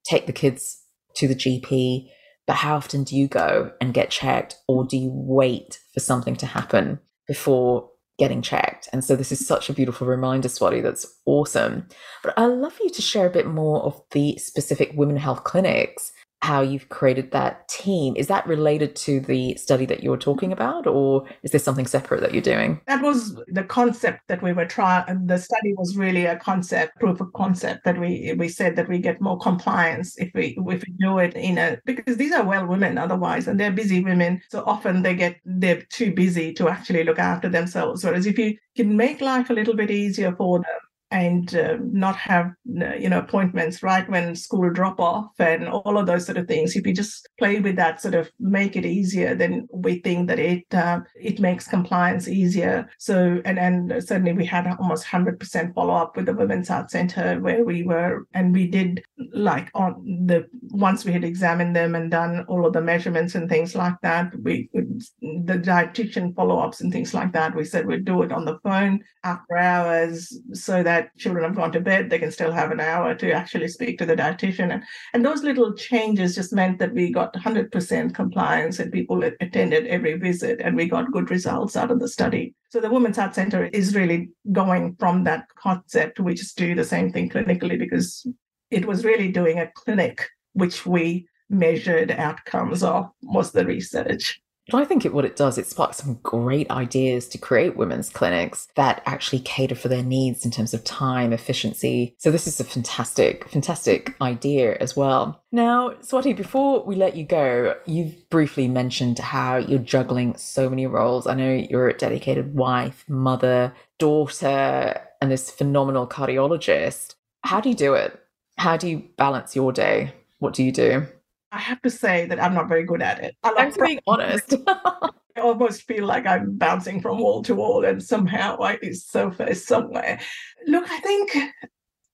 take 0.05 0.27
the 0.27 0.33
kids 0.33 0.81
to 1.15 1.27
the 1.27 1.35
GP, 1.35 2.07
but 2.47 2.57
how 2.57 2.75
often 2.75 3.03
do 3.03 3.15
you 3.15 3.27
go 3.27 3.71
and 3.81 3.93
get 3.93 4.09
checked, 4.11 4.57
or 4.67 4.85
do 4.85 4.97
you 4.97 5.09
wait 5.11 5.79
for 5.93 5.99
something 5.99 6.35
to 6.37 6.45
happen 6.45 6.99
before 7.27 7.89
getting 8.19 8.41
checked? 8.41 8.87
And 8.93 9.03
so, 9.03 9.15
this 9.15 9.31
is 9.31 9.45
such 9.45 9.69
a 9.69 9.73
beautiful 9.73 10.05
reminder, 10.05 10.47
Swati. 10.47 10.83
That's 10.83 11.05
awesome. 11.25 11.87
But 12.23 12.33
I'd 12.37 12.45
love 12.47 12.77
you 12.81 12.89
to 12.89 13.01
share 13.01 13.27
a 13.27 13.31
bit 13.31 13.47
more 13.47 13.81
of 13.83 14.01
the 14.11 14.37
specific 14.37 14.91
women 14.95 15.17
health 15.17 15.43
clinics 15.43 16.11
how 16.45 16.61
you've 16.61 16.89
created 16.89 17.31
that 17.31 17.67
team. 17.67 18.15
Is 18.15 18.27
that 18.27 18.45
related 18.45 18.95
to 18.97 19.19
the 19.19 19.55
study 19.55 19.87
that 19.87 20.03
you 20.03 20.11
were 20.11 20.25
talking 20.29 20.51
about, 20.51 20.85
or 20.85 21.25
is 21.41 21.49
there 21.49 21.59
something 21.59 21.87
separate 21.87 22.21
that 22.21 22.33
you're 22.33 22.53
doing? 22.53 22.79
That 22.85 23.01
was 23.01 23.35
the 23.47 23.63
concept 23.63 24.27
that 24.27 24.43
we 24.43 24.53
were 24.53 24.67
trying. 24.67 25.25
The 25.25 25.39
study 25.39 25.73
was 25.73 25.97
really 25.97 26.25
a 26.27 26.37
concept, 26.37 26.99
proof 26.99 27.19
of 27.19 27.33
concept 27.33 27.83
that 27.85 27.99
we 27.99 28.35
we 28.37 28.47
said 28.47 28.75
that 28.75 28.87
we 28.87 28.99
get 28.99 29.19
more 29.19 29.39
compliance 29.39 30.15
if 30.19 30.29
we 30.35 30.55
if 30.73 30.83
we 30.85 30.93
do 30.99 31.17
it 31.17 31.33
in 31.33 31.57
a 31.57 31.79
because 31.83 32.17
these 32.17 32.31
are 32.31 32.45
well 32.45 32.67
women 32.67 32.99
otherwise, 32.99 33.47
and 33.47 33.59
they're 33.59 33.71
busy 33.71 34.03
women. 34.03 34.39
So 34.51 34.63
often 34.67 35.01
they 35.01 35.15
get 35.15 35.37
they're 35.45 35.81
too 35.89 36.13
busy 36.13 36.53
to 36.53 36.69
actually 36.69 37.05
look 37.05 37.17
after 37.17 37.49
themselves. 37.49 38.03
Whereas 38.03 38.27
if 38.27 38.37
you 38.37 38.55
can 38.77 38.95
make 38.95 39.19
life 39.19 39.49
a 39.49 39.53
little 39.53 39.75
bit 39.75 39.89
easier 39.89 40.35
for 40.35 40.59
them 40.59 40.84
and 41.15 41.55
uh, 41.55 41.77
not 41.79 42.17
have 42.17 42.51
you 42.65 43.09
know 43.09 43.19
appointments 43.19 43.81
right 43.81 44.07
when 44.09 44.35
school 44.35 44.69
drop 44.69 44.99
off 44.99 45.31
and 45.39 45.69
all 45.69 45.97
of 45.97 46.07
those 46.07 46.25
sort 46.25 46.37
of 46.37 46.45
things. 46.47 46.75
If 46.75 46.85
you 46.85 46.93
just 46.93 47.29
play 47.39 47.61
with 47.61 47.77
that 47.77 48.01
sort 48.01 48.15
of 48.15 48.29
make 48.39 48.75
it 48.75 48.85
easier 48.85 49.33
then 49.33 49.67
we 49.71 49.99
think 49.99 50.27
that 50.27 50.39
it 50.39 50.65
uh, 50.73 50.99
it 51.15 51.39
makes 51.39 51.67
compliance 51.67 52.27
easier. 52.27 52.89
So 52.97 53.41
and 53.45 53.57
and 53.57 54.03
certainly 54.03 54.33
we 54.33 54.45
had 54.45 54.67
almost 54.67 55.05
100% 55.05 55.73
follow 55.73 55.93
up 55.93 56.17
with 56.17 56.25
the 56.25 56.33
women's 56.33 56.67
health 56.67 56.91
center 56.91 57.39
where 57.39 57.63
we 57.63 57.83
were 57.83 58.27
and 58.33 58.53
we 58.53 58.67
did 58.67 59.01
like 59.35 59.69
on 59.75 60.25
the 60.25 60.47
once 60.69 61.03
we 61.03 61.11
had 61.11 61.23
examined 61.23 61.75
them 61.75 61.93
and 61.95 62.09
done 62.09 62.45
all 62.47 62.65
of 62.65 62.73
the 62.73 62.81
measurements 62.81 63.35
and 63.35 63.49
things 63.49 63.75
like 63.75 63.95
that 64.01 64.33
we 64.43 64.69
the 64.73 65.59
dietitian 65.59 66.33
follow-ups 66.35 66.81
and 66.81 66.91
things 66.91 67.13
like 67.13 67.33
that 67.33 67.55
we 67.55 67.65
said 67.65 67.85
we'd 67.85 68.05
do 68.05 68.21
it 68.21 68.31
on 68.31 68.45
the 68.45 68.57
phone 68.59 68.99
after 69.25 69.57
hours 69.57 70.39
so 70.53 70.83
that 70.83 71.15
children 71.17 71.43
have 71.43 71.55
gone 71.55 71.71
to 71.71 71.81
bed, 71.81 72.09
they 72.09 72.19
can 72.19 72.31
still 72.31 72.51
have 72.51 72.71
an 72.71 72.79
hour 72.79 73.15
to 73.15 73.31
actually 73.31 73.67
speak 73.67 73.97
to 73.97 74.05
the 74.05 74.15
dietitian. 74.15 74.71
And, 74.71 74.83
and 75.13 75.25
those 75.25 75.43
little 75.43 75.73
changes 75.73 76.35
just 76.35 76.53
meant 76.53 76.77
that 76.79 76.93
we 76.93 77.11
got 77.11 77.33
100% 77.33 78.13
compliance 78.13 78.79
and 78.79 78.91
people 78.91 79.23
attended 79.41 79.87
every 79.87 80.13
visit 80.13 80.61
and 80.61 80.75
we 80.75 80.87
got 80.87 81.11
good 81.11 81.31
results 81.31 81.75
out 81.75 81.91
of 81.91 81.99
the 81.99 82.07
study. 82.07 82.53
So 82.69 82.79
the 82.79 82.89
Women's 82.89 83.17
Heart 83.17 83.33
Center 83.33 83.65
is 83.65 83.95
really 83.95 84.29
going 84.51 84.95
from 84.99 85.23
that 85.23 85.47
concept, 85.55 86.19
we 86.19 86.35
just 86.35 86.57
do 86.57 86.75
the 86.75 86.83
same 86.83 87.11
thing 87.11 87.29
clinically 87.29 87.79
because 87.79 88.27
it 88.71 88.85
was 88.85 89.05
really 89.05 89.31
doing 89.31 89.59
a 89.59 89.71
clinic 89.75 90.29
which 90.53 90.85
we 90.85 91.27
measured 91.49 92.11
outcomes 92.11 92.83
of 92.83 93.09
was 93.21 93.51
the 93.51 93.65
research. 93.65 94.41
I 94.73 94.83
think 94.83 95.05
it, 95.05 95.13
what 95.13 95.25
it 95.25 95.35
does, 95.35 95.59
it 95.59 95.67
sparks 95.67 95.97
some 95.97 96.19
great 96.23 96.71
ideas 96.71 97.27
to 97.29 97.37
create 97.37 97.77
women's 97.77 98.09
clinics 98.09 98.67
that 98.75 99.03
actually 99.05 99.39
cater 99.39 99.75
for 99.75 99.89
their 99.89 100.01
needs 100.01 100.43
in 100.43 100.49
terms 100.49 100.73
of 100.73 100.83
time, 100.83 101.33
efficiency. 101.33 102.15
So 102.17 102.31
this 102.31 102.47
is 102.47 102.59
a 102.59 102.63
fantastic, 102.63 103.47
fantastic 103.49 104.15
idea 104.21 104.75
as 104.79 104.95
well. 104.95 105.43
Now, 105.51 105.91
Swati, 106.01 106.35
before 106.35 106.83
we 106.83 106.95
let 106.95 107.15
you 107.15 107.25
go, 107.25 107.75
you've 107.85 108.27
briefly 108.29 108.67
mentioned 108.67 109.19
how 109.19 109.57
you're 109.57 109.77
juggling 109.77 110.35
so 110.35 110.67
many 110.67 110.87
roles. 110.87 111.27
I 111.27 111.35
know 111.35 111.53
you're 111.53 111.89
a 111.89 111.97
dedicated 111.97 112.55
wife, 112.55 113.05
mother, 113.07 113.71
daughter, 113.99 114.99
and 115.21 115.31
this 115.31 115.51
phenomenal 115.51 116.07
cardiologist. 116.07 117.13
How 117.43 117.61
do 117.61 117.69
you 117.69 117.75
do 117.75 117.93
it? 117.93 118.19
How 118.57 118.77
do 118.77 118.87
you 118.87 119.03
balance 119.17 119.55
your 119.55 119.71
day? 119.71 120.13
What 120.39 120.53
do 120.53 120.63
you 120.63 120.71
do? 120.71 121.07
I 121.51 121.59
have 121.59 121.81
to 121.83 121.89
say 121.89 122.25
that 122.27 122.41
I'm 122.41 122.53
not 122.53 122.67
very 122.67 122.83
good 122.83 123.01
at 123.01 123.23
it. 123.23 123.35
I 123.43 123.51
like 123.51 123.77
being 123.77 123.99
honest. 124.07 124.53
I 124.67 125.41
almost 125.41 125.83
feel 125.83 126.05
like 126.05 126.25
I'm 126.25 126.57
bouncing 126.57 127.01
from 127.01 127.19
wall 127.19 127.43
to 127.43 127.55
wall 127.55 127.85
and 127.85 128.01
somehow 128.01 128.57
I 128.61 128.77
is 128.81 129.05
sofa 129.05 129.53
somewhere. 129.55 130.19
Look, 130.67 130.89
I 130.89 130.99
think 130.99 131.37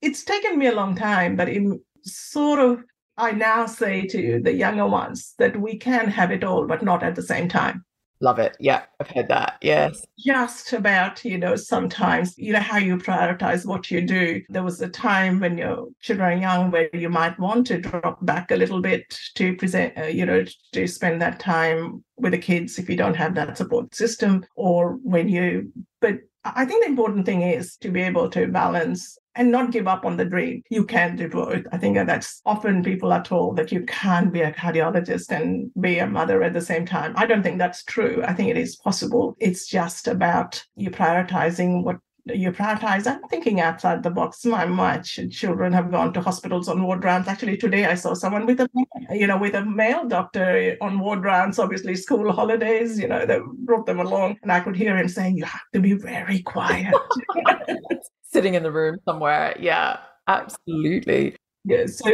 it's 0.01 0.23
taken 0.23 0.57
me 0.57 0.67
a 0.67 0.75
long 0.75 0.95
time, 0.95 1.35
but 1.35 1.49
in 1.49 1.79
sort 2.03 2.59
of 2.59 2.83
I 3.17 3.31
now 3.31 3.65
say 3.65 4.07
to 4.07 4.41
the 4.43 4.53
younger 4.53 4.87
ones 4.87 5.35
that 5.37 5.59
we 5.59 5.77
can 5.77 6.07
have 6.07 6.31
it 6.31 6.43
all, 6.43 6.65
but 6.65 6.81
not 6.81 7.03
at 7.03 7.15
the 7.15 7.21
same 7.21 7.47
time. 7.47 7.85
Love 8.21 8.37
it. 8.37 8.55
Yeah, 8.59 8.83
I've 8.99 9.09
heard 9.09 9.27
that. 9.29 9.57
Yes. 9.61 10.05
Just 10.19 10.73
about, 10.73 11.25
you 11.25 11.39
know, 11.39 11.55
sometimes, 11.55 12.37
you 12.37 12.53
know, 12.53 12.59
how 12.59 12.77
you 12.77 12.97
prioritize 12.97 13.65
what 13.65 13.89
you 13.89 14.01
do. 14.05 14.43
There 14.47 14.63
was 14.63 14.79
a 14.79 14.87
time 14.87 15.39
when 15.39 15.57
your 15.57 15.87
children 16.01 16.37
are 16.37 16.41
young 16.41 16.69
where 16.69 16.87
you 16.93 17.09
might 17.09 17.39
want 17.39 17.65
to 17.67 17.81
drop 17.81 18.23
back 18.23 18.51
a 18.51 18.55
little 18.55 18.79
bit 18.79 19.17
to 19.35 19.55
present, 19.55 19.97
uh, 19.97 20.03
you 20.03 20.27
know, 20.27 20.45
to 20.73 20.87
spend 20.87 21.19
that 21.23 21.39
time 21.39 22.03
with 22.17 22.33
the 22.33 22.37
kids 22.37 22.77
if 22.77 22.87
you 22.87 22.95
don't 22.95 23.15
have 23.15 23.33
that 23.33 23.57
support 23.57 23.95
system 23.95 24.45
or 24.55 24.99
when 25.01 25.27
you, 25.27 25.73
but 25.99 26.19
I 26.43 26.65
think 26.65 26.83
the 26.83 26.89
important 26.89 27.25
thing 27.25 27.43
is 27.43 27.77
to 27.77 27.89
be 27.89 28.01
able 28.01 28.29
to 28.31 28.47
balance 28.47 29.17
and 29.35 29.51
not 29.51 29.71
give 29.71 29.87
up 29.87 30.05
on 30.05 30.17
the 30.17 30.25
dream. 30.25 30.63
You 30.69 30.85
can 30.85 31.15
do 31.15 31.29
both. 31.29 31.63
I 31.71 31.77
think 31.77 31.95
that's 31.95 32.41
often 32.45 32.83
people 32.83 33.13
are 33.13 33.23
told 33.23 33.55
that 33.57 33.71
you 33.71 33.85
can 33.85 34.29
be 34.29 34.41
a 34.41 34.51
cardiologist 34.51 35.31
and 35.31 35.71
be 35.79 35.99
a 35.99 36.07
mother 36.07 36.43
at 36.43 36.53
the 36.53 36.61
same 36.61 36.85
time. 36.85 37.13
I 37.15 37.25
don't 37.25 37.43
think 37.43 37.59
that's 37.59 37.83
true. 37.83 38.23
I 38.25 38.33
think 38.33 38.49
it 38.49 38.57
is 38.57 38.75
possible. 38.75 39.37
It's 39.39 39.67
just 39.67 40.07
about 40.07 40.63
you 40.75 40.89
prioritizing 40.89 41.83
what 41.83 41.97
you 42.25 42.51
prioritize 42.51 43.07
I'm 43.07 43.21
thinking 43.29 43.59
outside 43.61 44.03
the 44.03 44.09
box. 44.09 44.45
My 44.45 44.65
my 44.65 44.97
children 44.99 45.73
have 45.73 45.91
gone 45.91 46.13
to 46.13 46.21
hospitals 46.21 46.67
on 46.67 46.83
ward 46.83 47.03
rounds. 47.03 47.27
Actually, 47.27 47.57
today 47.57 47.85
I 47.85 47.95
saw 47.95 48.13
someone 48.13 48.45
with 48.45 48.59
a 48.59 48.69
you 49.11 49.27
know 49.27 49.37
with 49.37 49.55
a 49.55 49.65
male 49.65 50.07
doctor 50.07 50.77
on 50.81 50.99
ward 50.99 51.23
rounds. 51.23 51.59
Obviously, 51.59 51.95
school 51.95 52.31
holidays. 52.31 52.99
You 52.99 53.07
know, 53.07 53.25
they 53.25 53.39
brought 53.59 53.85
them 53.85 53.99
along, 53.99 54.37
and 54.43 54.51
I 54.51 54.59
could 54.59 54.75
hear 54.75 54.97
him 54.97 55.07
saying, 55.07 55.37
"You 55.37 55.45
have 55.45 55.69
to 55.73 55.79
be 55.79 55.93
very 55.93 56.41
quiet." 56.41 56.93
Sitting 58.23 58.53
in 58.53 58.63
the 58.63 58.71
room 58.71 58.97
somewhere. 59.05 59.55
Yeah, 59.59 59.97
absolutely. 60.27 61.35
Yeah, 61.65 61.85
so 61.87 62.11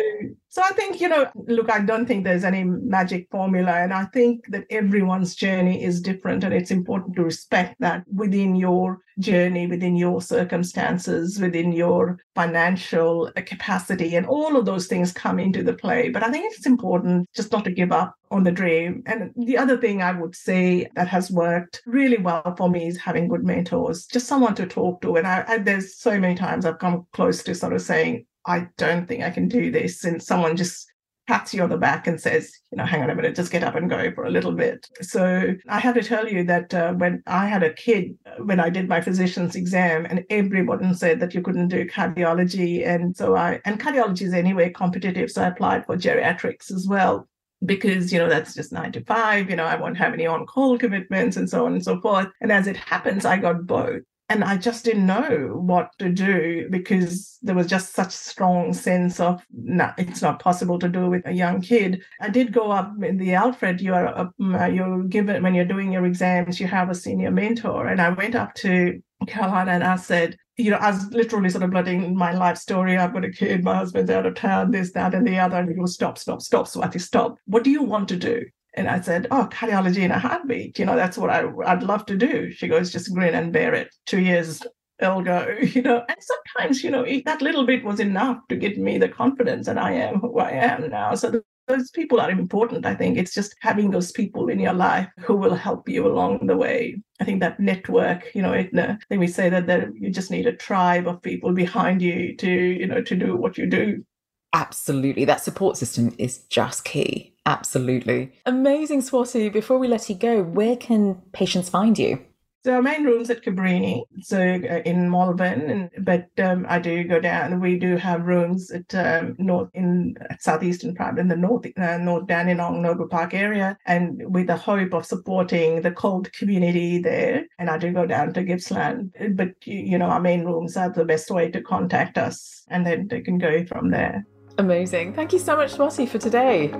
so 0.50 0.62
I 0.64 0.70
think 0.70 1.02
you 1.02 1.10
know, 1.10 1.30
look, 1.36 1.70
I 1.70 1.80
don't 1.80 2.06
think 2.06 2.24
there's 2.24 2.44
any 2.44 2.64
magic 2.64 3.28
formula, 3.30 3.72
and 3.72 3.94
I 3.94 4.06
think 4.06 4.48
that 4.48 4.66
everyone's 4.70 5.36
journey 5.36 5.84
is 5.84 6.02
different, 6.02 6.44
and 6.44 6.54
it's 6.54 6.72
important 6.72 7.16
to 7.16 7.24
respect 7.24 7.76
that 7.80 8.04
within 8.14 8.56
your 8.56 9.00
journey, 9.20 9.68
within 9.68 9.96
your 9.96 10.22
circumstances, 10.22 11.40
within 11.40 11.72
your 11.74 12.20
financial 12.36 13.32
capacity, 13.46 14.16
and 14.16 14.26
all 14.26 14.56
of 14.56 14.66
those 14.66 14.88
things 14.88 15.12
come 15.12 15.40
into 15.40 15.64
the 15.64 15.74
play. 15.74 16.10
But 16.10 16.24
I 16.24 16.32
think 16.32 16.54
it's 16.54 16.66
important 16.66 17.30
just 17.36 17.52
not 17.52 17.64
to 17.66 17.72
give 17.72 17.92
up 17.92 18.16
on 18.32 18.44
the 18.44 18.52
dream. 18.52 19.04
And 19.06 19.34
the 19.36 19.58
other 19.58 19.78
thing 19.78 20.02
I 20.02 20.12
would 20.12 20.36
say 20.36 20.88
that 20.96 21.08
has 21.08 21.32
worked 21.32 21.82
really 21.86 22.18
well 22.18 22.56
for 22.58 22.70
me 22.70 22.88
is 22.88 22.98
having 22.98 23.28
good 23.28 23.44
mentors, 23.44 24.06
just 24.06 24.28
someone 24.28 24.56
to 24.56 24.66
talk 24.66 25.02
to. 25.02 25.16
And 25.18 25.28
I, 25.28 25.44
I 25.48 25.58
there's 25.58 25.98
so 25.98 26.20
many 26.20 26.36
times 26.36 26.66
I've 26.66 26.80
come 26.80 27.06
close 27.12 27.44
to 27.44 27.56
sort 27.56 27.74
of 27.74 27.82
saying, 27.82 28.26
I 28.48 28.68
don't 28.78 29.08
think 29.08 29.24
I 29.24 29.30
can 29.30 29.48
do 29.48 29.70
this. 29.72 30.04
And 30.04 30.24
someone 30.24 30.56
just 30.56 30.88
pats 31.28 31.54
you 31.54 31.62
on 31.62 31.70
the 31.70 31.78
back 31.78 32.08
and 32.08 32.20
says, 32.20 32.52
you 32.72 32.78
know, 32.78 32.86
hang 32.86 33.04
on 33.04 33.10
a 33.10 33.16
minute, 33.16 33.36
just 33.36 33.52
get 33.52 33.64
up 33.64 33.76
and 33.76 33.90
go 33.90 34.12
for 34.14 34.24
a 34.24 34.32
little 34.32 34.54
bit. 34.54 34.88
So 35.02 35.54
I 35.68 35.80
have 35.80 35.96
to 35.96 36.02
tell 36.02 36.28
you 36.28 36.46
that 36.46 36.74
uh, 36.74 36.94
when 36.94 37.22
I 37.28 37.48
had 37.48 37.64
a 37.64 37.74
kid, 37.74 38.18
when 38.40 38.62
I 38.62 38.70
did 38.70 38.88
my 38.88 39.02
physician's 39.02 39.56
exam, 39.56 40.06
and 40.06 40.24
everyone 40.30 40.96
said 40.96 41.20
that 41.20 41.34
you 41.36 41.42
couldn't 41.42 41.68
do 41.68 41.86
cardiology. 41.86 42.88
And 42.88 43.16
so 43.16 43.36
I, 43.36 43.60
and 43.66 43.80
cardiology 43.80 44.22
is 44.22 44.34
anyway 44.34 44.70
competitive. 44.70 45.30
So 45.30 45.44
I 45.44 45.48
applied 45.48 45.86
for 45.86 45.98
geriatrics 45.98 46.72
as 46.72 46.88
well 46.88 47.28
because 47.66 48.14
you 48.14 48.20
know 48.20 48.30
that's 48.30 48.54
just 48.54 48.72
nine 48.72 48.92
to 48.92 49.04
five 49.06 49.50
you 49.50 49.56
know 49.56 49.66
i 49.66 49.76
won't 49.76 49.98
have 49.98 50.14
any 50.14 50.28
on-call 50.28 50.78
commitments 50.78 51.38
and 51.38 51.50
so 51.50 51.66
on 51.66 51.74
and 51.74 51.84
so 51.84 52.00
forth 52.02 52.28
and 52.40 52.52
as 52.52 52.68
it 52.68 52.78
happens 52.78 53.26
i 53.26 53.36
got 53.36 53.66
both 53.66 54.04
and 54.30 54.44
I 54.44 54.58
just 54.58 54.84
didn't 54.84 55.06
know 55.06 55.54
what 55.56 55.92
to 56.00 56.10
do 56.10 56.68
because 56.70 57.38
there 57.42 57.56
was 57.56 57.68
just 57.68 57.94
such 57.94 58.12
strong 58.12 58.74
sense 58.74 59.20
of 59.20 59.42
no, 59.52 59.92
it's 59.98 60.22
not 60.22 60.40
possible 60.40 60.78
to 60.80 60.90
do 60.90 61.10
with 61.10 61.26
a 61.26 61.32
young 61.32 61.62
kid. 61.62 62.04
I 62.20 62.30
did 62.30 62.52
go 62.52 62.72
up 62.72 62.92
in 63.02 63.18
the 63.18 63.36
Alfred. 63.36 63.80
You 63.80 63.94
are 63.94 64.32
uh, 64.40 64.66
you're 64.68 65.04
given 65.04 65.44
when 65.44 65.56
you're 65.56 65.66
doing 65.66 65.94
your 65.94 66.06
exams, 66.06 66.60
you 66.60 66.68
have 66.68 66.90
a 66.90 66.96
senior 66.96 67.32
mentor, 67.32 67.88
and 67.88 68.02
I 68.02 68.10
went 68.10 68.36
up 68.36 68.54
to 68.56 69.02
Carolina 69.28 69.72
and 69.72 69.84
I 69.84 69.96
said, 69.96 70.38
you 70.58 70.72
know, 70.72 70.78
I 70.78 70.92
was 70.92 71.06
literally 71.12 71.50
sort 71.50 71.64
of 71.64 71.72
blotting 71.72 72.16
my 72.16 72.34
life 72.34 72.58
story. 72.58 72.98
I've 72.98 73.14
got 73.14 73.26
a 73.26 73.32
kid, 73.32 73.64
my 73.64 73.76
husband's 73.76 74.12
out 74.12 74.26
of 74.26 74.36
town, 74.36 74.72
this, 74.72 74.92
that, 74.94 75.14
and 75.14 75.26
the 75.26 75.40
other. 75.40 75.58
And 75.58 75.70
he 75.70 75.76
goes, 75.76 75.94
stop, 75.94 76.18
stop, 76.18 76.42
stop, 76.42 76.68
Swati, 76.68 77.00
stop. 77.00 77.38
What 77.46 77.64
do 77.64 77.70
you 77.70 77.84
want 77.84 78.10
to 78.10 78.16
do? 78.16 78.46
And 78.78 78.88
I 78.88 79.02
said, 79.02 79.28
Oh, 79.32 79.50
cardiology 79.52 80.04
in 80.04 80.12
a 80.12 80.20
heartbeat. 80.20 80.80
You 80.80 80.86
know, 80.86 80.96
that's 80.96 81.18
what 81.18 81.30
I, 81.30 81.50
I'd 81.66 81.84
love 81.84 82.06
to 82.06 82.16
do. 82.16 82.52
She 82.52 82.68
goes, 82.68 82.92
Just 82.92 83.14
grin 83.14 83.36
and 83.36 83.52
bear 83.52 83.74
it. 83.74 83.94
Two 84.06 84.22
years 84.22 84.62
it'll 85.00 85.22
go, 85.22 85.58
you 85.62 85.82
know. 85.82 86.04
And 86.08 86.18
sometimes, 86.20 86.84
you 86.84 86.92
know, 86.92 87.06
that 87.26 87.42
little 87.42 87.66
bit 87.66 87.84
was 87.84 88.00
enough 88.00 88.40
to 88.50 88.56
give 88.56 88.78
me 88.78 88.98
the 88.98 89.10
confidence 89.10 89.66
that 89.66 89.78
I 89.78 89.94
am 89.94 90.16
who 90.22 90.40
I 90.40 90.52
am 90.52 90.90
now. 90.90 91.16
So 91.16 91.42
those 91.68 91.92
people 91.92 92.22
are 92.22 92.32
important. 92.32 92.86
I 92.86 92.96
think 92.96 93.18
it's 93.18 93.34
just 93.34 93.56
having 93.62 93.92
those 93.92 94.12
people 94.12 94.48
in 94.48 94.60
your 94.60 94.74
life 94.74 95.10
who 95.20 95.36
will 95.36 95.56
help 95.56 95.90
you 95.90 96.08
along 96.08 96.48
the 96.48 96.56
way. 96.56 97.02
I 97.20 97.26
think 97.26 97.42
that 97.42 97.60
network, 97.60 98.34
you 98.34 98.42
know, 98.42 98.54
it, 98.54 98.70
I 98.78 98.98
think 99.10 99.20
we 99.20 99.28
say 99.28 99.50
that, 99.50 99.68
that 99.68 99.90
you 99.96 100.10
just 100.10 100.32
need 100.32 100.48
a 100.48 100.56
tribe 100.56 101.08
of 101.08 101.22
people 101.22 101.52
behind 101.52 102.02
you 102.02 102.36
to, 102.38 102.50
you 102.50 102.88
know, 102.88 103.02
to 103.02 103.16
do 103.16 103.36
what 103.36 103.58
you 103.58 103.66
do. 103.66 104.06
Absolutely. 104.54 105.26
That 105.26 105.44
support 105.44 105.76
system 105.76 106.16
is 106.18 106.40
just 106.44 106.86
key. 106.86 107.34
Absolutely. 107.48 108.34
Amazing, 108.46 109.02
Swati. 109.02 109.52
Before 109.52 109.80
we 109.80 109.88
let 109.88 110.10
you 110.10 110.16
go, 110.16 110.44
where 110.44 110.76
can 110.76 111.16
patients 111.32 111.70
find 111.70 111.98
you? 111.98 112.20
So 112.66 112.74
our 112.74 112.82
main 112.82 113.06
room's 113.06 113.30
at 113.30 113.46
Cabrini, 113.46 114.02
so 114.20 114.38
uh, 114.42 114.82
in 114.84 115.10
Malvern, 115.10 115.90
but 116.00 116.28
um, 116.44 116.66
I 116.68 116.80
do 116.80 117.06
go 117.06 117.22
down. 117.22 117.62
We 117.62 117.80
do 117.80 117.96
have 117.96 118.26
rooms 118.26 118.70
at 118.72 118.94
um, 118.94 119.38
north 119.38 119.70
in 119.74 120.18
southeastern 120.42 120.94
part 120.94 121.18
in 121.18 121.30
the 121.30 121.38
north, 121.38 121.66
uh, 121.78 121.98
north 121.98 122.28
Dandenong 122.28 122.82
Noble 122.82 123.08
Park 123.08 123.34
area, 123.34 123.78
and 123.86 124.22
with 124.34 124.48
the 124.48 124.58
hope 124.58 124.94
of 124.94 125.06
supporting 125.06 125.82
the 125.82 125.92
cold 125.92 126.34
community 126.34 127.00
there. 127.00 127.46
And 127.58 127.70
I 127.70 127.78
do 127.78 127.94
go 127.94 128.06
down 128.06 128.34
to 128.34 128.44
Gippsland, 128.44 129.14
but 129.38 129.52
you 129.66 129.98
know 129.98 130.08
our 130.08 130.20
main 130.20 130.44
rooms 130.44 130.76
are 130.76 130.90
the 130.90 131.06
best 131.06 131.32
way 131.32 131.50
to 131.52 131.62
contact 131.62 132.18
us, 132.18 132.66
and 132.68 132.86
then 132.86 133.08
they 133.08 133.22
can 133.22 133.38
go 133.38 133.66
from 133.66 133.92
there. 133.92 134.26
Amazing. 134.58 135.14
Thank 135.14 135.32
you 135.32 135.40
so 135.40 135.56
much, 135.56 135.76
Swati, 135.76 136.10
for 136.10 136.18
today. 136.18 136.74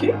You. 0.00 0.12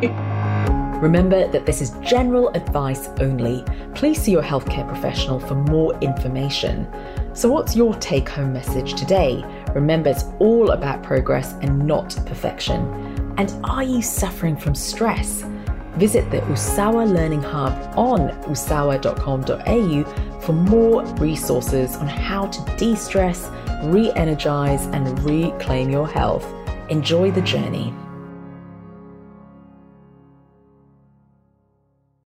Remember 1.02 1.48
that 1.48 1.66
this 1.66 1.80
is 1.82 1.90
general 2.00 2.50
advice 2.50 3.08
only. 3.20 3.64
Please 3.94 4.22
see 4.22 4.30
your 4.30 4.42
healthcare 4.42 4.86
professional 4.86 5.40
for 5.40 5.54
more 5.56 5.98
information. 6.00 6.86
So, 7.32 7.50
what's 7.50 7.74
your 7.74 7.94
take 7.94 8.28
home 8.28 8.52
message 8.52 8.94
today? 8.94 9.44
Remember, 9.74 10.10
it's 10.10 10.24
all 10.38 10.70
about 10.70 11.02
progress 11.02 11.54
and 11.54 11.86
not 11.86 12.16
perfection. 12.26 13.34
And 13.36 13.52
are 13.64 13.82
you 13.82 14.00
suffering 14.02 14.56
from 14.56 14.74
stress? 14.74 15.42
Visit 15.96 16.30
the 16.30 16.38
Usawa 16.42 17.12
Learning 17.12 17.42
Hub 17.42 17.72
on 17.98 18.30
usawa.com.au 18.44 20.04
for 20.40 20.52
more 20.52 21.04
resources 21.16 21.96
on 21.96 22.06
how 22.08 22.46
to 22.46 22.76
de 22.76 22.94
stress, 22.94 23.50
re 23.84 24.12
energize, 24.12 24.86
and 24.86 25.18
reclaim 25.24 25.90
your 25.90 26.08
health. 26.08 26.46
Enjoy 26.90 27.30
the 27.30 27.42
journey. 27.42 27.92